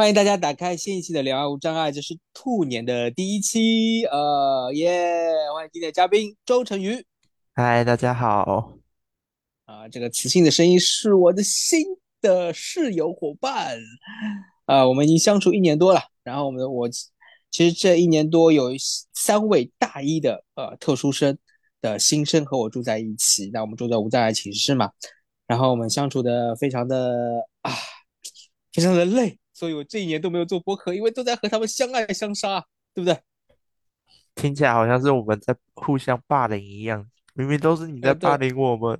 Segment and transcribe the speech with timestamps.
[0.00, 5.28] 欢迎大家打开新一期的《两岸无障碍》，这是兔年的第一期，呃，耶！
[5.54, 7.04] 欢迎今天的嘉宾周成宇
[7.54, 8.78] 嗨，大家好。
[9.66, 11.84] 啊，这个磁性的声音是我的新
[12.22, 13.76] 的室友伙伴，
[14.64, 16.88] 啊，我们已经相处一年多了，然后我们我
[17.50, 18.70] 其实这一年多有
[19.12, 21.36] 三位大一的呃特殊生
[21.82, 24.92] 的新生和我住在一起，那我们住在无障碍寝室嘛，
[25.46, 27.49] 然后我们相处的非常的啊，
[28.72, 29.38] 非常的累。
[29.52, 33.18] 所以我这一年都没有做播客，因为都在和他们相爱相杀，对不对？
[34.34, 38.98] 听起来好像是我们在互相霸凌一样，明明都是你在呃，霸，凌我们，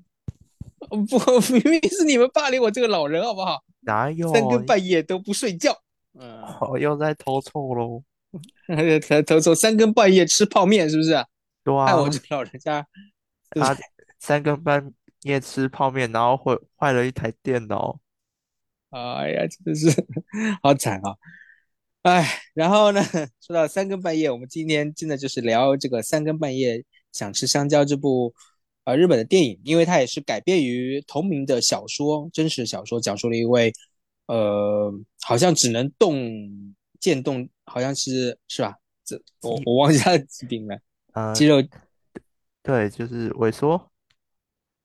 [0.78, 0.96] 不，
[1.54, 3.62] 明明是你们霸凌我这个老人，好不好？
[3.82, 4.30] 哪有？
[4.34, 5.72] 三更半夜都不睡觉，
[6.18, 8.02] 嗯，哦又在偷臭喽。
[9.08, 11.10] 头头从三更半夜吃泡面，是不是？
[11.62, 12.84] 对啊，害我这个老人家，
[13.50, 13.84] 他对？
[14.18, 17.99] 三更半夜吃泡面，然后坏坏了一台电脑。
[18.90, 19.88] 哎呀，真的是
[20.62, 21.14] 好惨啊！
[22.02, 23.00] 哎，然后呢，
[23.40, 28.34] 说到三更半夜，我们今天真的就是聊这个三更半夜想吃香蕉这部
[28.84, 33.72] 呃日本的电影，因为它也是改编于同名的小说，真实小说，讲述了一位
[34.26, 38.74] 呃好像只能动渐冻，好像是是吧？
[39.04, 40.78] 这我，我忘记他的疾病了，
[41.14, 41.62] 呃，肌肉
[42.62, 43.90] 对，就是萎缩。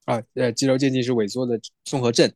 [0.05, 2.31] 啊，呃，肌肉渐进是萎缩的综合症。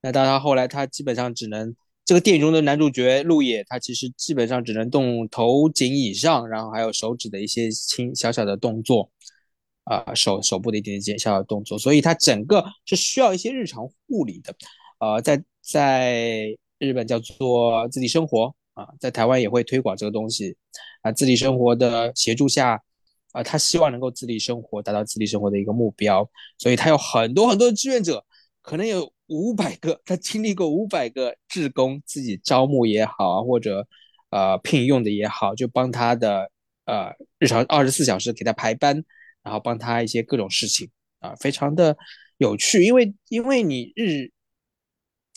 [0.00, 9.10] 那到他后来，他基本上只能这个电影中的男主角路野，他其实基本上只能动头颈以上，然后还有手指的一些轻小小的动作，
[9.84, 14.54] 啊、手手部的一点点小小的动作，所以他整个是需要一些日常护理的。
[15.00, 20.56] 呃，在在日本叫做自理生活啊，在台湾也会推广这个东西
[21.02, 22.82] 啊，自理生活的协助下。
[23.32, 28.24] 啊，他希望能够自立生活，达到自立生活的一个目标，所以他有很多很多的志愿者，
[28.62, 33.86] 可能有五百个，他经历过五百个志工，自己招募也好，或者
[34.30, 36.50] 呃聘用的也好，就帮他的
[36.84, 39.04] 呃日常二十四小时给他排班，
[39.42, 40.90] 然后帮他一些各种事情
[41.20, 41.96] 啊，非常的
[42.38, 44.30] 有趣，因为因为你日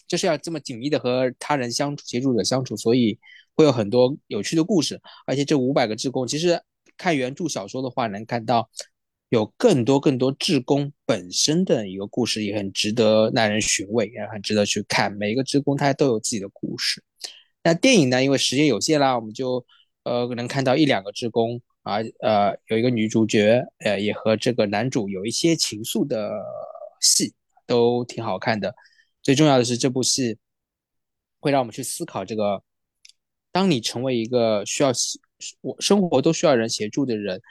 [0.08, 3.18] 就是要这么紧密的和他人相处、协助者相处，所以
[3.56, 5.00] 会有很多有趣的故事。
[5.26, 6.62] 而且这五百个志工，其实
[6.98, 8.70] 看原著小说的话，能看到
[9.32, 15.10] 有更多更多志工本身的一个故事，也很值得耐人寻味，也很值得去看。
[15.14, 17.02] 每一个志工他都有自己的故事。
[17.64, 19.66] 那电影呢，因为时间有限啦，我们就
[20.04, 26.30] 呃能看到一两个志工啊，呃有一个女主角，呃也和这个男主有一些情愫的
[27.00, 27.34] 戏，
[27.66, 28.76] 都挺好看的。
[29.22, 30.38] 最重要的是，这部戏
[31.40, 32.62] 会让我们去思考这个：
[33.50, 34.92] 当你成为一个需要
[35.62, 37.42] 我生活都需要人协助的人，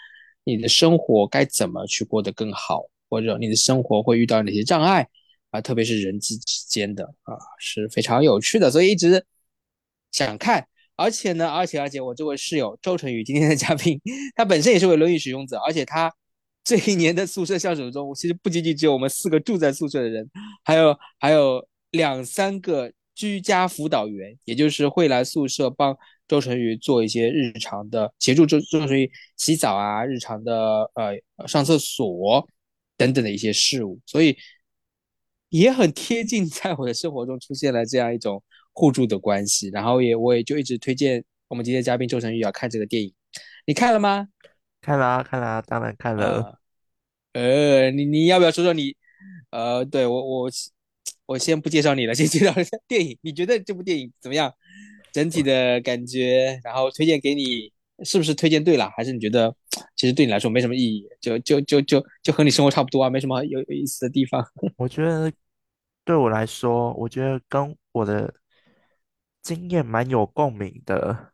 [0.45, 5.09] 你的生活该怎么去过得更好，或者你的生活会遇到哪些障碍
[5.51, 5.61] 啊？
[5.61, 9.25] 特别是人际之间的啊，是非常有趣的，所以一直
[10.13, 10.67] 想看。
[10.97, 13.99] 而且呢，而且而且，我这位室友周成宇今天的嘉宾，
[14.37, 16.13] 他本身也是位轮椅使用者，而且他
[16.63, 20.31] 这一年的宿舍相处中，其实不仅仅只有我们四个住在宿舍的人，
[20.63, 25.97] 还有还有两三个居家辅导员，也就是会来宿舍帮
[26.31, 32.47] 周成宇做一些日常的协助周周成宇洗澡啊，日常的呃上厕所
[32.97, 34.37] 等等的一些事物，所以
[35.49, 38.41] 也很贴近在我的生活中出现了这样一种
[38.73, 39.71] 互助的关系。
[39.71, 43.13] 然后也我也就一直推荐我们今天嘉宾周成宇要看这个电影，
[43.67, 44.29] 你看了吗？
[44.81, 46.59] 看啦看啦，当然看了。
[47.33, 48.97] 呃呃，你你要不要说说你？
[49.51, 50.51] 呃，对我我
[51.27, 53.19] 我先不介绍你了，先介绍一下电影。
[53.21, 54.55] 你觉得这部电影怎么样？
[55.13, 57.73] 整体的感觉，然后推荐给你，
[58.05, 58.91] 是不是推荐对了？
[58.97, 59.55] 还是你觉得
[59.97, 61.07] 其实对你来说没什么意义？
[61.21, 64.45] 就就就就就和你生活差不多啊，没什么有有意思的地方。
[64.77, 65.33] 我觉得
[66.05, 68.35] 对我来说，我觉得跟我的
[69.43, 71.33] 经验蛮有共鸣的。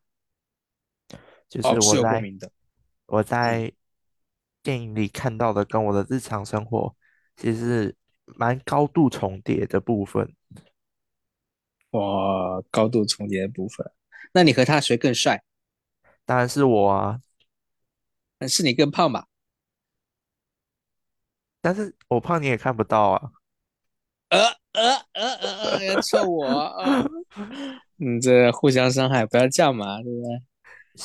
[1.48, 2.22] 就哦，是是我在。
[3.06, 3.72] 我嗯，在
[4.64, 6.92] 电影里看到的，跟我的日常生活
[7.36, 7.94] 其实
[8.24, 10.34] 蛮高度重叠的部分。
[11.96, 13.90] 我高度重叠的部分，
[14.32, 15.42] 那你和他谁更帅？
[16.24, 17.20] 当然是我啊，
[18.38, 19.26] 嗯是你更胖吧？
[21.60, 23.30] 但是我胖你也看不到啊。
[24.28, 24.40] 呃
[24.72, 27.04] 呃呃呃呃，要臭我啊！
[27.98, 30.42] 嗯，这互相伤害，不要这样嘛，对不对？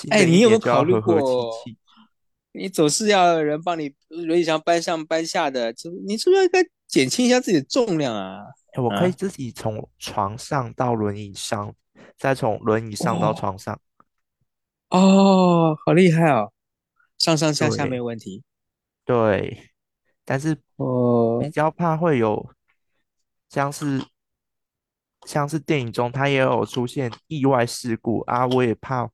[0.10, 1.54] 哎，你有没有考虑过，
[2.54, 8.44] 你总是要人帮你轮椅上搬上搬下的，就你是不是应该减轻一下自己的重量啊？
[8.74, 11.74] 哎，我可以啊，自己从床上到轮椅上，
[12.18, 13.80] 再从轮椅上到哦床上。
[14.90, 16.52] 哦，好厉害哦，
[17.18, 18.44] 上上下下没有问题。
[19.06, 19.72] 对，
[20.24, 22.50] 但是比哦，较怕会有
[23.50, 24.02] 像是
[25.26, 29.10] 像是电影中，它也有出现意外事故啊，我也怕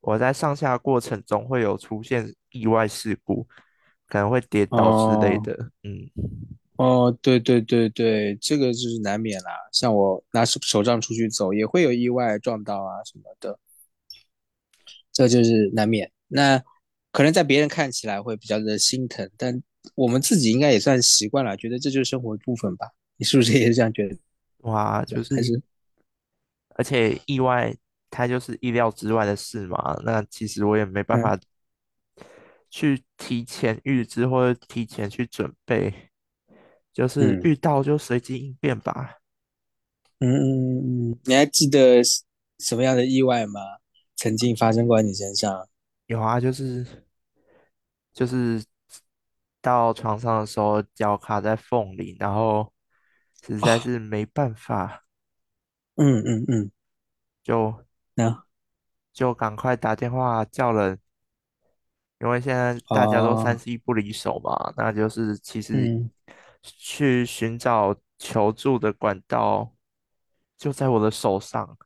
[0.00, 3.46] 我在上下过程中会有出现意外事故，
[4.06, 5.70] 可能会跌倒之类哦的。
[5.82, 6.10] 嗯，
[6.80, 9.50] 哦，对对对对，这个就是难免啦。
[9.70, 13.58] 像我拿手手杖出去走，也会有意外撞到啊什么的，
[15.12, 16.10] 这就是难免。
[16.28, 16.58] 那
[17.12, 19.62] 可能在别人看起来会比较的心疼，但
[19.94, 22.86] 我们自己应该也算习惯了，觉得这就是生活一部分吧。
[23.18, 24.16] 你是不是也是这样觉得？
[24.60, 25.62] 哇，就是还是
[26.76, 27.76] 而且意外，
[28.08, 30.00] 它就是意料之外的事嘛。
[30.02, 31.38] 那其实我也没办嗯法
[32.70, 36.09] 去提前预知或者提前去准备，
[36.92, 37.40] 就是嗯。
[37.42, 39.18] 遇到就随机应变吧。
[40.18, 42.02] 嗯嗯嗯，你还记得
[42.58, 43.60] 什么样的意外吗？
[44.16, 45.66] 曾经发生过在你身上？
[46.06, 47.06] 有啊，就是
[48.12, 48.62] 就是
[49.62, 52.72] 到床上的时候脚卡在缝里，然后
[53.42, 55.04] 实在哦，是没办法，
[55.96, 56.70] 嗯嗯嗯，
[57.42, 57.84] 就
[58.14, 58.44] 那
[59.12, 60.98] 就赶快打电话叫人，
[62.20, 66.10] 因为现在大家都三哦，C 不离手嘛，那就是其实嗯
[66.62, 69.72] 去寻找求助的管道
[70.56, 71.76] 就在我的手上，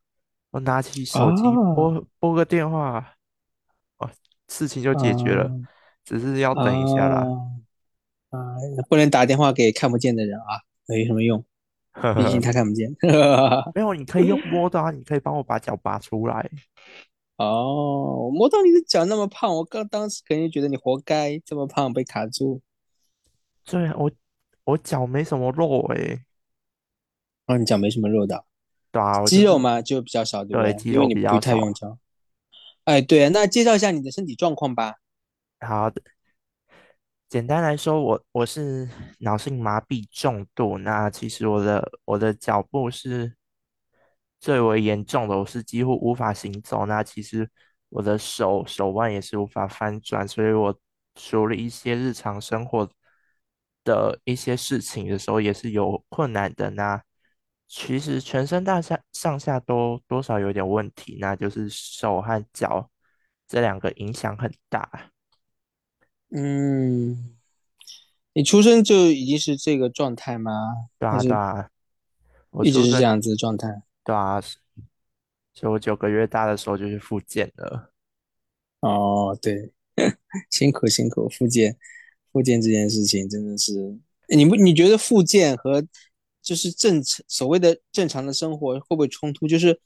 [0.51, 3.17] 我拿起手机啊拨拨个电话，
[3.99, 4.11] 哦，
[4.49, 5.51] 事情就解决了，啊
[6.05, 7.21] 只是要等一下啦。
[8.31, 8.57] 啊啊！
[8.89, 11.39] 不能打电话给看不见的人啊，没什么用，
[12.17, 12.93] 毕竟他 看不见。
[13.73, 16.51] 没有，你可以用摸的啊，你可以帮我把脚拔出来。
[17.39, 22.61] 哦，我摸到你的脚那么胖，我刚当时肯定觉得你活该这么胖被卡住。
[23.65, 24.11] 对啊，我
[24.65, 26.25] 我脚没什么肉诶、
[27.47, 28.45] 哦，你脚没什么肉的，
[28.91, 30.73] 对啊，我就是肌肉嘛就比较少，对不对？
[30.73, 31.39] 对肌因为你不。
[31.39, 31.99] 太用脚。
[32.85, 34.95] 哎，对啊，那介绍一下你的身体状况吧。
[35.61, 36.01] 好的，
[37.29, 38.89] 简单来说，我我是
[39.19, 43.35] 脑性麻痹重度，那其实我的我的脚步是
[44.41, 46.87] 最为严重的，我是几乎无法行走。
[46.87, 47.51] 那其实
[47.89, 50.79] 我的手手腕也是无法翻转，所以我
[51.15, 52.89] 除了一些日常生活
[53.85, 56.71] 的一些事情的时候也是有困难的。
[56.71, 57.03] 那
[57.69, 62.91] 其实全身大下上下都多少有点问题，那就是手和脚
[63.47, 65.11] 这两个影响很大。
[66.31, 67.37] 嗯，
[68.33, 70.51] 你出生就已经是这个状态吗？
[70.99, 71.71] 对啊，对啊，
[72.51, 73.83] 我一直，是这样子的状态？
[74.03, 77.93] 对啊，所以我九个月大的时候就去复健了。
[78.81, 79.73] 哦，对，
[80.51, 81.77] 辛苦辛苦，复健，
[82.35, 83.97] 复健这件事情真的是，
[84.27, 85.81] 你不你觉得复健和
[86.43, 89.47] 就是正常所谓的正常的生活会不会冲突？
[89.47, 89.81] 就是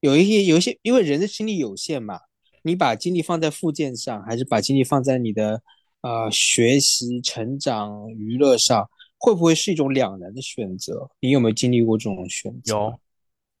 [0.00, 2.18] 有一些有一些，因为人的精力有限嘛，
[2.64, 5.62] 你把精力放在复健上，还是把精力放在你的
[6.00, 11.08] 呃学习、成长、娱乐上，会不会是一种两难的选择？
[11.20, 12.98] 你有没有经历过这种选择有，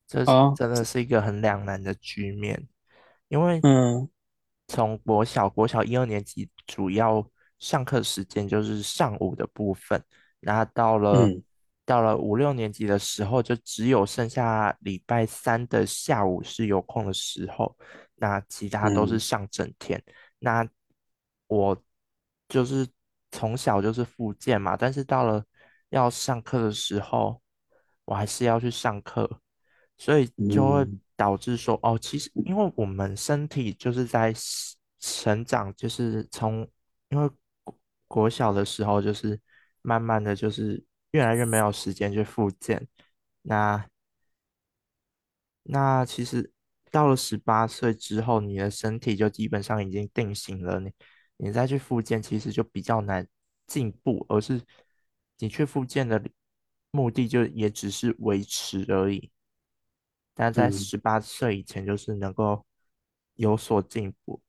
[0.08, 0.52] 这啊？
[0.56, 2.66] 真的是一个很两难的局面，
[3.28, 4.08] 因为嗯
[4.66, 7.24] 从国小国小一二年级主要
[7.62, 10.02] 上课时间就是上午的部分，
[10.40, 11.42] 那到了嗯。
[11.84, 17.76] 到了五六年级的时候，就只有剩下礼拜三的下午是有空的时候，
[18.16, 19.18] 那其他都是嗯。
[19.18, 20.02] 上整天。
[20.40, 20.68] 那
[21.46, 21.80] 我
[22.48, 22.86] 就是
[23.30, 25.44] 从小就是复健嘛，但是到了
[25.90, 27.40] 要上课的时候，
[28.04, 29.40] 我还是要去上课，
[29.96, 31.00] 所以就会嗯。
[31.16, 34.34] 导致说，哦，其实因为我们身体就是在
[34.98, 36.68] 成长，就是从
[37.10, 37.30] 因为
[38.12, 39.40] 国国小的时候，就是
[39.80, 42.86] 慢慢的就是越来越没有时间去复健，
[43.42, 43.86] 那
[45.62, 46.52] 那其实
[46.90, 50.92] 到了十八岁之后，你的身体就基本上已经定型了，你
[51.38, 53.26] 你再去复健，其实就比较难
[53.66, 54.60] 进步，而是
[55.38, 56.22] 你去复健的
[56.90, 59.30] 目的就也只是维持而已。
[60.34, 62.64] 但在嗯十八岁以前，就是能够
[63.34, 64.42] 有所进步，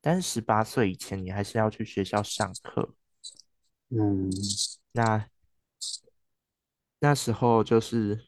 [0.00, 2.94] 但是十八岁以前，你还是要去学校上课。
[3.90, 4.30] 嗯
[4.92, 5.28] 那
[6.98, 8.26] 那时候就是，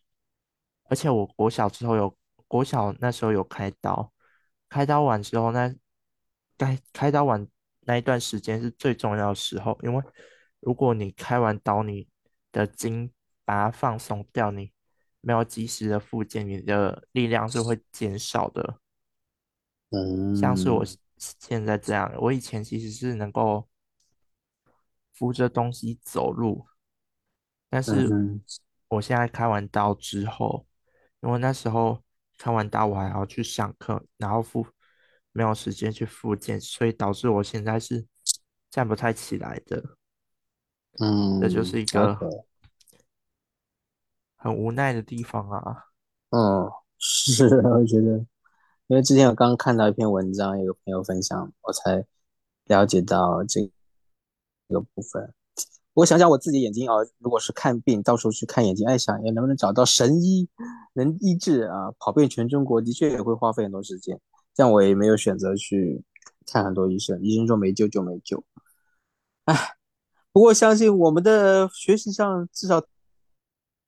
[0.85, 4.13] 而且我国小之后有国小那时候有开刀，
[4.69, 5.75] 开刀完之后那
[6.57, 7.47] 该开刀完
[7.81, 10.03] 那一段时间是最重要的时候，因为
[10.61, 12.09] 如果你开完刀，你
[12.53, 13.11] 的筋
[13.45, 14.73] 把它放松掉，你
[15.21, 18.79] 没有及时的复健，你的力量是会减少的。
[20.39, 20.85] 像是我
[21.17, 23.67] 现在这样，我以前其实是能够
[25.19, 26.67] 扶着东西走路，
[27.69, 28.09] 但是
[28.87, 30.65] 我现在开完刀之后，
[31.21, 32.01] 因为那时候
[32.37, 34.65] 开完刀我还要去上课，然后复
[35.33, 38.07] 没有时间去复健，所以导致我现在是
[38.71, 39.83] 站不太起来的，
[41.01, 42.19] 嗯这就嗯是一个。
[44.41, 45.87] 很无奈的地方啊。
[46.31, 48.25] 嗯，是，我觉得，
[48.87, 52.07] 因为之前我刚看到一篇文章，有个朋友分享，我才
[52.67, 53.69] 了解到这
[54.69, 55.33] 个部分。
[55.95, 60.49] 我想想我自己眼睛啊，如果是看病，到时候去看眼睛，哎，想也能不能找到神医
[60.93, 61.91] 能医治啊？
[61.99, 64.21] 跑遍全中国，的确也会花费很多时间。
[64.55, 66.05] 这样我也没有选择去
[66.47, 68.45] 看很多医生，医生说没救就没救。
[69.47, 69.55] 哎，
[70.33, 72.81] 不过相信我们的学习上至少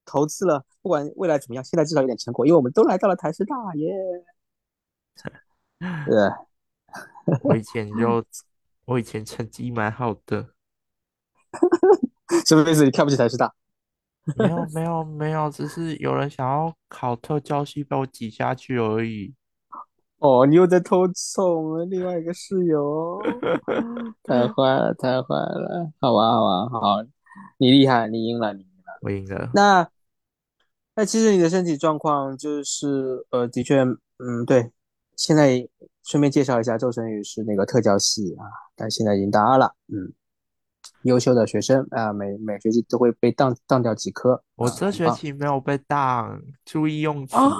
[0.04, 3.94] 投资了，不管未来怎么样，现在至少有点成果，因为我们都来到了台师大耶。
[6.06, 8.24] 对，我以前就
[8.86, 10.48] 我以前成绩蛮好的，
[12.46, 12.84] 什么意思？
[12.84, 13.52] 你看不起台师大？
[14.36, 19.34] 没有没有没有，只是有人想要考特教系被我挤下去而已。
[20.18, 23.22] 哦，你又在偷凑我们另外一个室友哦，
[24.22, 25.90] 太坏了，太坏了！
[26.00, 27.02] 好吧，好吧，好，
[27.58, 28.98] 你厉害，你赢了，你赢了。
[29.00, 29.88] 我赢了，那
[30.94, 34.70] 那其实你的身体状况就是呃，的确，嗯，对。
[35.16, 35.68] 现在
[36.02, 40.12] 顺便介绍一下，周晨宇是那个特教系啊，但现在已经大二了，嗯，
[41.02, 47.36] 优秀的学生啊，每每学期都会被当当掉几科我这学期没有被当，注意用词。
[47.36, 47.50] 啊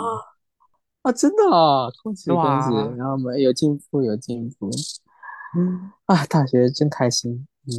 [1.02, 2.70] 啊，真的啊，恭喜恭喜！
[2.70, 4.68] 哇，然后我们有进步，有进步。
[5.56, 7.72] 嗯啊，大学真开心，嗯，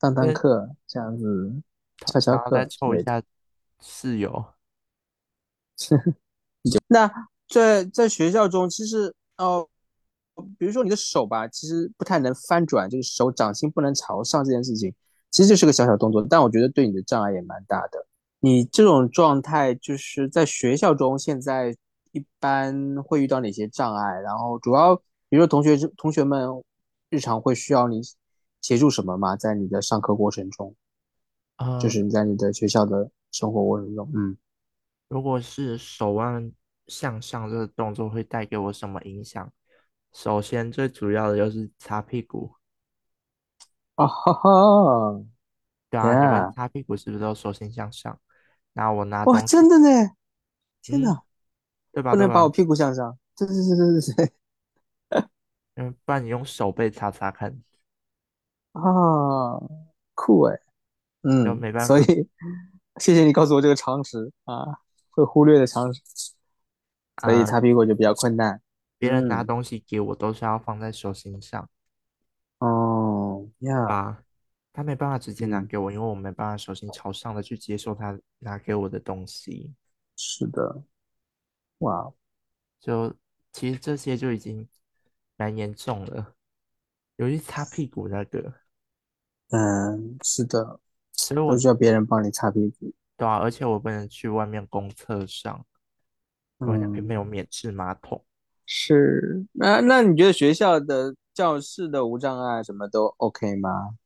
[0.00, 1.62] 当当跟课这样子，
[2.04, 2.94] 翘翘然后再课之类的。
[2.94, 3.22] 凑一下
[3.80, 4.44] 室友。
[6.88, 7.08] 那
[7.48, 9.68] 在在学校中，其实哦，
[10.58, 14.94] 比如说你的手吧，其实不太能翻转，就是手掌心不能朝上这件事情，
[15.30, 18.06] 其实就是个小小动作，但我觉得对你的障碍也蛮大的。
[18.40, 21.76] 你这种状态就是在学校中，现在
[22.12, 24.20] 一般会遇到哪些障碍？
[24.20, 24.94] 然后主要，
[25.28, 26.48] 比如说同学同学们
[27.10, 28.00] 日常会需要你
[28.60, 29.36] 协助什么吗？
[29.36, 30.74] 在你的上课过程中，
[31.56, 34.36] 啊就呃，是你在你的学校的生活过程中，嗯，
[35.08, 36.52] 如果是手腕
[36.86, 39.50] 向上这个动作会带给我什么影响？
[40.12, 42.54] 首先，最主要的就是擦屁股。
[43.94, 45.20] 啊哈哈
[45.90, 48.18] 对啊，你们，yeah，擦屁股是不是都手心向上？
[48.74, 50.10] 那我拿哇，东西，真的呢，
[50.82, 51.22] 天嗯，哪，
[51.92, 52.12] 对吧？
[52.12, 55.24] 不能把我屁股向上，对对对对对对，
[55.74, 57.60] 嗯，不然你用手背擦擦看，
[58.72, 58.82] 啊，
[60.14, 60.56] 酷哎，
[61.22, 62.28] 就嗯，没办法所以
[62.96, 64.78] 谢谢你告诉我这个常识啊，
[65.10, 66.00] 会忽略的常识，
[67.22, 67.44] 所以啊。
[67.44, 68.60] 擦屁股就比较困难，
[68.98, 71.70] 别人拿嗯，东西给我都是要放在手心上，
[72.58, 74.24] 哦，呀，啊，
[74.72, 79.74] 他没办法直接拿嗯，给我，因为我没办法手心朝上的去接受他拿给我的东西。
[80.16, 80.82] 是的，
[81.78, 82.12] 哇，
[82.80, 83.14] 就
[83.52, 84.68] 其实这些就已经
[85.36, 86.34] 蛮严重了，
[87.16, 88.52] 尤其擦屁股那个，
[89.50, 90.80] 嗯，是的，
[91.12, 95.64] 所以我需要别人帮你擦屁股，对啊，而且我不能去外面公厕上，
[96.58, 98.24] 因为那边没嗯，有免治马桶。
[98.70, 103.96] 是，那那你觉得学校的教室的无障碍什么都 OK 吗？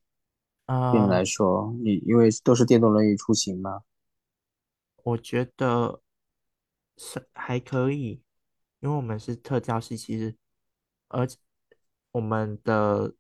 [0.93, 3.83] 对你呃，来说，你因为都是电动轮椅出行嘛，
[5.03, 6.01] 我觉得
[6.97, 8.23] 是还可以，
[8.79, 10.37] 因为我们是特教系，其实
[11.09, 11.37] 而且
[12.13, 13.15] 我们的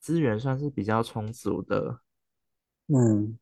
[0.00, 2.00] 资源算是比较充足的，
[2.88, 3.38] 嗯，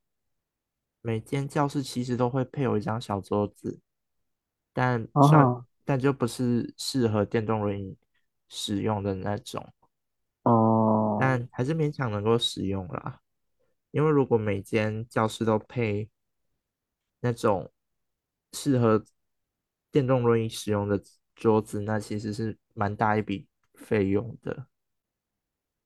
[1.00, 3.80] 每间教室其实都会配有一张小桌子，
[4.74, 5.08] 但
[5.86, 7.96] 但就不是适合电动轮椅
[8.48, 9.72] 使用的那种，
[10.42, 13.20] 哦，但还是勉强能够使用啦。
[13.92, 16.10] 因为如果每间教室都配
[17.20, 17.72] 那种
[18.52, 19.04] 适合
[19.90, 21.00] 电动轮椅使用的
[21.34, 24.66] 桌子，那其实是蛮大一笔费用的。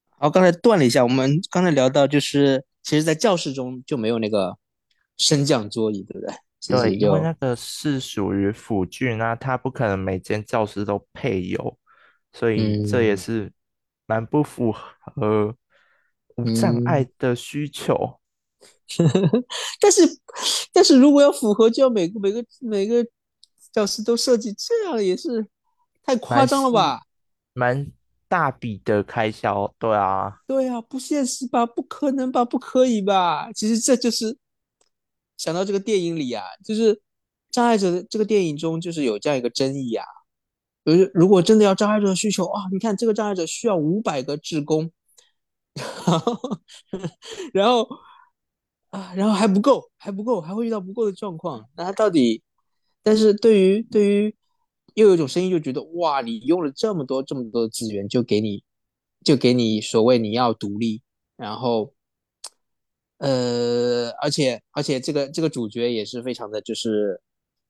[0.08, 4.58] 好，刚才断了一下，我们刚才聊到就是，其实，在教室中就没有那个
[5.16, 6.34] 升降桌椅，对不对？
[6.60, 11.78] 其对，因为那个是属于辅具，那它不可能每间教室都配有，
[12.32, 13.52] 所以这也嗯是
[14.06, 15.56] 蛮不符合
[16.36, 18.20] 无障碍嗯，的需求。
[19.80, 20.02] 但是，
[20.72, 23.06] 但是如果要符合，就要每个每个每个
[23.72, 25.46] 教室都设计，这样也是
[26.04, 27.00] 太夸张了吧？
[27.54, 27.90] 蛮
[28.28, 31.64] 大笔的开销，对啊，对啊，不现实吧？
[31.64, 32.44] 不可能吧？
[32.44, 33.50] 不可以吧？
[33.52, 34.36] 其实这就是
[35.40, 37.00] 想到这个电影里啊，就是
[37.50, 40.04] 障碍者的这个电影中，就是有这样一个争议啊。
[40.84, 44.90] 就是如果真的要障碍者的需求啊，你看这个障碍者需要五百个志工，
[46.04, 46.40] 然后
[47.54, 47.88] 然后
[48.90, 51.66] 啊，然后还不够，还不够，还会遇到不够的状况。
[51.74, 52.42] 那他到底？
[53.02, 54.36] 但是对于对于，
[54.92, 58.62] 又有一种声音就觉得哇，你用了这么多这么多的资源，就给你
[59.24, 61.00] 就给你所谓你要独立，
[61.36, 61.94] 然后
[63.20, 67.22] 呃，而且而且这个这个主角也是非常的就是。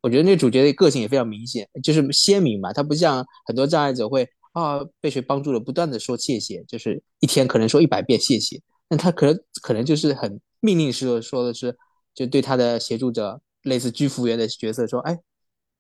[0.02, 2.72] 我觉得那主角的个性也非常明显，就是鲜明嘛。
[2.72, 8.58] 他不像很多障碍者会啊被谁帮助了，不断的说谢谢，就是一天可能说一百遍谢谢。
[8.88, 11.76] 那他可能可能就是很命令式的说的是，
[12.14, 15.18] 就对他的协助者，类似居服员的角色说，哎，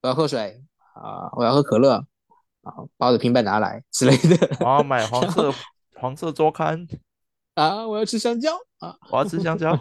[0.02, 0.62] 我要喝水
[0.92, 1.94] 啊，我要喝可乐
[2.60, 4.54] 啊，把我的平板拿来之类的。
[4.60, 5.50] 我 要买黄色
[5.94, 6.86] 黄色周刊
[7.54, 9.78] 啊，我要吃香蕉啊，我要吃香蕉。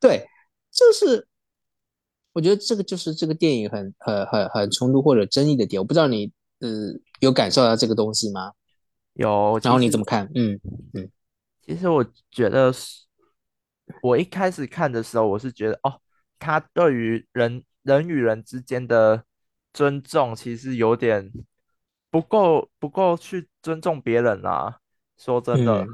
[0.00, 0.26] 对，
[0.70, 1.26] 就是。
[2.32, 6.68] 我觉得这个就是这个电影很很很很冲突或者争议的点，我不知道你呃
[7.20, 8.52] 有感受到这个东西吗？
[9.12, 10.28] 有，然后你怎么看？
[10.34, 10.58] 嗯
[10.94, 11.08] 嗯，
[11.64, 13.04] 其实我觉得是，
[14.02, 16.00] 我一开始看的时候，我是觉得哦，
[16.40, 19.22] 他对于人人与人之间的
[19.72, 21.30] 尊重，其实有点
[22.10, 24.80] 不够不够去尊重别人啊。
[25.16, 25.86] 说真的，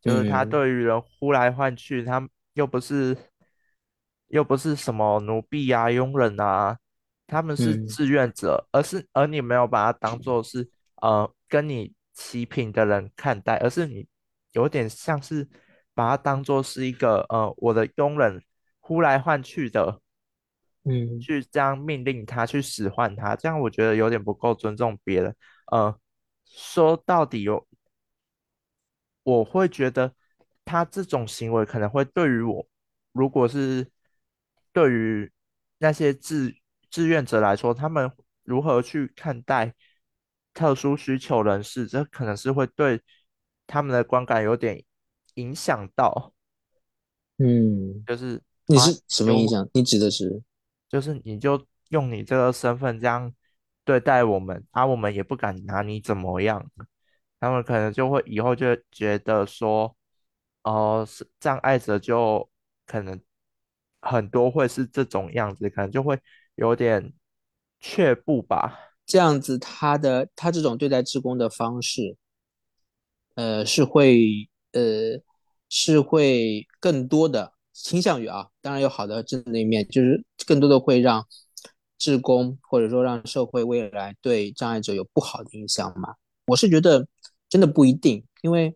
[0.00, 3.16] 就是他对于人呼来唤去，他又不是。
[4.32, 6.78] 又不是什么奴婢啊、佣人啊，
[7.26, 10.70] 他们是志愿者，而是而你没有把他当做是
[11.02, 14.06] 呃跟你齐平的人看待，而是你
[14.52, 15.48] 有点像是
[15.94, 18.40] 把他当做是一个呃我的佣人，
[18.78, 20.00] 呼来唤去的，
[20.84, 25.34] 嗯，去这样命令他去使唤他，这样我觉得有点不够尊重别人。
[25.72, 25.92] 呃，
[26.44, 27.66] 说到底有，
[29.38, 30.14] 我会觉得
[30.64, 32.66] 他这种行为可能会对于我，
[33.12, 33.90] 如果是。
[34.72, 35.28] 对于
[35.78, 36.54] 那些志
[36.90, 38.08] 志愿者来说，他们
[38.44, 39.74] 如何去看待
[40.54, 43.02] 特殊需求人士，这可能是会对
[43.66, 44.84] 他们的观感有点
[45.34, 46.32] 影响到。
[47.38, 49.68] 嗯，就是你是什么影响？
[49.72, 50.40] 你指的是？
[50.88, 53.34] 就是你就用你这个身份这样
[53.84, 56.70] 对待我们，啊，我们也不敢拿你怎么样。
[57.40, 59.96] 他们可能就会以后就觉得说，
[60.62, 62.48] 哦，是障碍者就
[62.86, 63.20] 可能。
[64.02, 66.18] 很多会是这种样子，可能就会
[66.54, 67.12] 有点
[67.80, 68.94] 却步吧。
[69.04, 72.16] 这样子，他的他这种对待职工的方式，
[73.34, 75.20] 呃，是会呃
[75.68, 81.26] 是会更多的倾向于啊，当然有好的正的一面，就是更多的会让
[81.98, 86.14] 职工或者说让社会未来对障碍者有不好的影响嘛？
[86.46, 87.06] 我是觉得
[87.50, 88.74] 真的不一定，因为。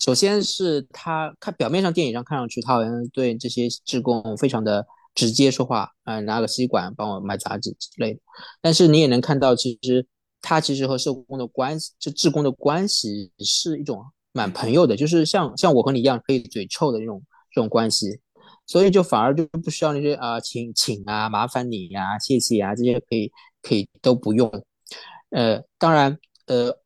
[0.00, 8.20] 首先是他看表面上电影上看上去，他好像对这些职工非常的直接说话，嗯，拿个吸管帮我买杂志之类的。
[8.62, 10.06] 但是你也能看到，其实
[10.40, 14.00] 他其实和社工的关系，就职工的关系是一种
[14.32, 18.20] 蛮朋友的，就是像像我和你一样可以嘴臭的那种这种关系。
[18.68, 24.48] 所以就反而就不需要那些啊，请请啊，麻烦你呀，谢谢啊，这些可以可以都不用。
[25.30, 26.16] 呃，当然，
[26.46, 26.78] 呃。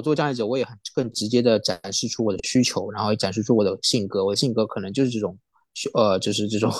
[0.00, 4.24] 我做障碍者，我也很更直接的展示出我的需求，然后也展示出我的性格。
[4.24, 5.38] 我的性格可能就是这种，
[5.92, 6.72] 呃，就是这种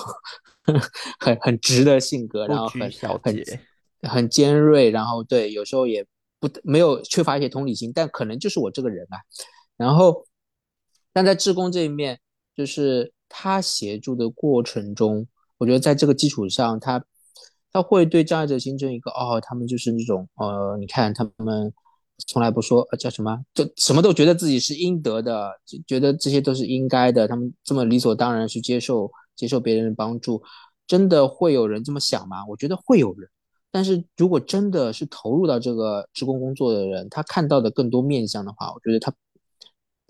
[1.21, 6.03] 很很直的性格，然后很很很尖锐，然后对，有时候也
[6.39, 9.17] 不没有缺乏一些同理心，但可能就是我这个人啊。
[9.77, 10.25] 然后，
[11.13, 12.19] 但在志工这一面，
[12.55, 15.27] 就是他协助的过程中，
[15.59, 17.05] 我觉得在这个基础上，他
[17.71, 21.71] 他会对障碍者形成一个哦，他们就是那种呃，你看他们。
[22.27, 27.27] 从来不说呃叫什么，就什么都觉得自己是应得的，就觉得这些都是应该的。
[27.27, 30.41] 他们这么理所当然去接受接受别人的帮助，
[30.87, 32.45] 真的会有人这么想吗？
[32.47, 33.29] 我觉得会有人。
[33.73, 39.13] 但是如果真的是投入到这个职工工作的人，他看到的更多面相的话，我觉得他，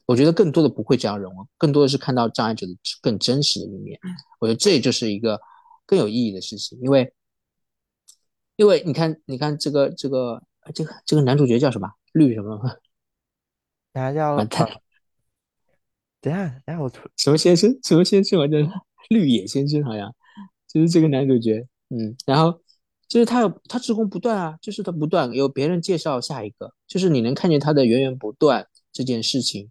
[0.07, 3.99] 我觉得更多的不会这样认为，更多的是看到障碍者的更真实的一面。
[4.39, 5.39] 我觉得这就是一个
[5.85, 7.13] 更有意义的事情，因为，
[8.55, 10.41] 因为你看，你看这个这个
[10.73, 11.87] 这个这个男主角叫什么？
[12.13, 12.59] 绿什么？
[13.93, 14.69] 他叫完蛋。
[16.21, 17.77] 等下，等下，我什么先生？
[17.83, 18.39] 什么先生？
[18.39, 18.57] 我叫
[19.09, 20.13] 绿野先生，好像
[20.67, 21.67] 就是这个男主角。
[21.89, 22.61] 嗯，然后
[23.07, 29.69] 就是他有他职工不断啊，就是他不断有别人介绍下一个，就是你能看见他的源源不断这件事情，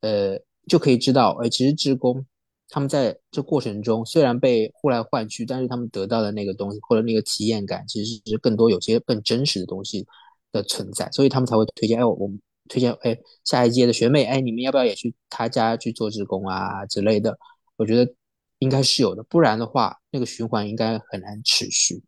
[0.00, 2.24] 呃，就可以知道，哎，其实职工
[2.70, 10.06] 他们在这过程中虽然被呼来唤去，但是他们得到的那个东西或者那个体验感，其实是更多有些更真实的东西。
[10.52, 11.98] 的存在，所以他们才会推荐。
[11.98, 17.38] 哎，我们推荐哎，下一届的学妹，哎，你们要不要也去他家去做职工啊之类的？
[17.76, 18.14] 我觉得
[18.58, 22.02] 应该是有的，不然的话，那个循环应该很难持续。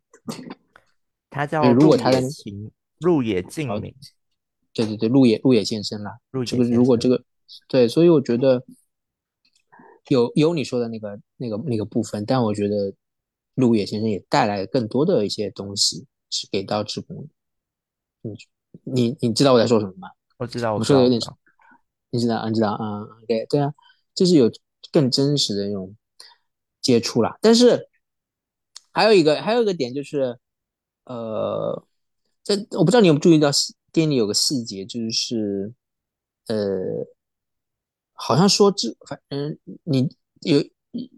[1.29, 2.21] 他叫如果他的
[2.99, 3.93] 入野静明，
[4.73, 6.17] 对对对，入野入野先生啦。
[6.45, 7.21] 这个如果这个
[7.67, 8.63] 对，所以我觉得
[10.07, 12.93] 有有你说的那个那个那个部分，但我觉得
[13.55, 17.27] 陆野先生也带来更多的一些东西是给到职工的。
[18.83, 20.09] 你你知道我在说什么吗？
[20.37, 21.37] 我知道，我说的有点少。
[22.11, 23.73] 你知道，你知道啊？OK，对啊，
[24.13, 24.49] 就是有
[24.91, 25.95] 更真实的那种
[26.81, 27.37] 接触啦。
[27.41, 27.89] 但是
[28.91, 30.37] 还有一个还有一个点就是，
[31.05, 31.85] 呃，
[32.43, 33.49] 这我不知道你有没有注意到
[33.91, 35.73] 电影里有个细节，就是
[36.47, 36.55] 呃，
[38.13, 40.09] 好像说这反正你
[40.41, 40.63] 有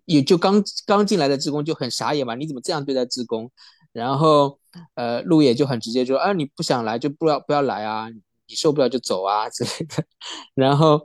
[0.05, 3.51] 也就刚刚进来的职工就很傻眼嘛，你怎么这样对待职工？
[3.97, 4.59] 然后
[4.95, 10.03] 呃，陆野就很直接说，啊，你不想来就不要不要来啊，你受不了就走啊之类的。
[10.53, 11.01] 然后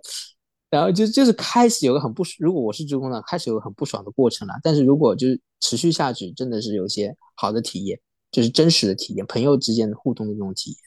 [0.69, 4.55] 然后就就是开始有个很不，如果我是职工呢，开始有个很不爽的过程了。
[4.63, 7.99] 但是如果就是持续下去，真的是有些好的体验，
[8.31, 10.79] 就是真实的体验，朋友之间的互动的这种体验，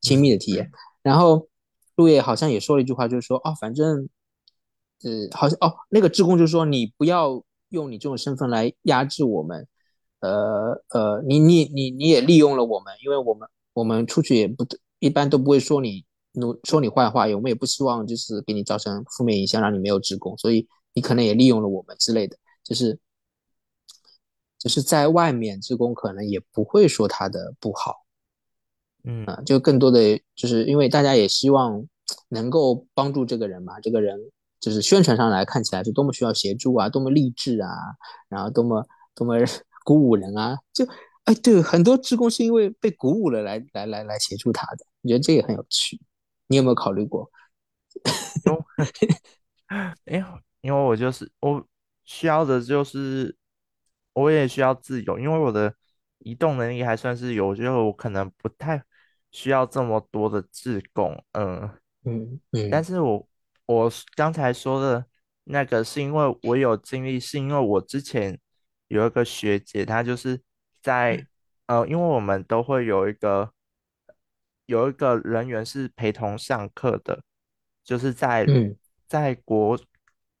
[0.00, 0.70] 亲密的体验。
[1.02, 1.48] 然后
[1.96, 4.08] 陆野好像也说了一句话，就是说，哦，反正。
[5.02, 9.66] 呃，好像哦，那个职工就说你不要用你这种身份来压制我们，
[10.20, 14.64] 呃呃，你你你你也利用了我们，因为我们我们出去也不
[14.98, 22.98] 一般都不会说你努说你坏话，我们也不希望就是给你造成负面影响，让你没有职工，所以你可能也利用了我们之类的，就是
[24.58, 28.04] 就是在外面职工可能也不会说他的不好，
[29.04, 31.84] 嗯啊，就更多的就是因为大家也希望
[32.28, 34.18] 能够帮助这个人嘛，这个人。
[34.60, 37.70] 就是宣传上来看起来是多么需要协助啊，多么励志啊，
[38.28, 39.34] 然后多么多么
[39.84, 40.84] 鼓舞人啊，就
[41.24, 46.00] 哎对，很多职工是因为被鼓舞了来来来来协助他的，我觉得这也很有趣。
[46.46, 47.30] 你有没有考虑过？
[50.06, 50.24] 哎，
[50.60, 51.64] 因为我就是我
[52.04, 53.36] 需要的就是
[54.12, 55.74] 我也需要自由，因为我的
[56.18, 58.82] 移动能力还算是有，我觉得我可能不太
[59.30, 61.70] 需要这么多的自贡，嗯
[62.04, 63.26] 嗯嗯，但是我。
[63.66, 65.06] 我刚才说的
[65.44, 68.36] 那个是因为我有经历，是因为我之前
[68.90, 70.42] 有一个学姐，她就是
[70.82, 71.26] 在
[71.66, 73.52] 呃，因为我们都会有一个
[74.66, 77.22] 有一个人员是陪同上课的，
[77.82, 78.44] 就是在
[79.06, 79.78] 在国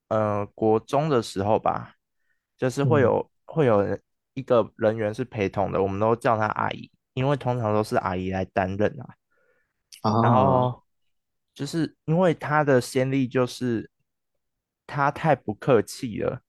[0.08, 1.94] 呃国中的时候吧，
[2.58, 3.98] 就是会有会有
[4.34, 9.14] 一个人员是陪同的，我们都叫她阿姨，因为通常都是阿姨来担任啊，
[10.22, 10.84] 然后。
[11.52, 13.90] 就是因为她的先例就是
[14.86, 16.40] 她太不客气了，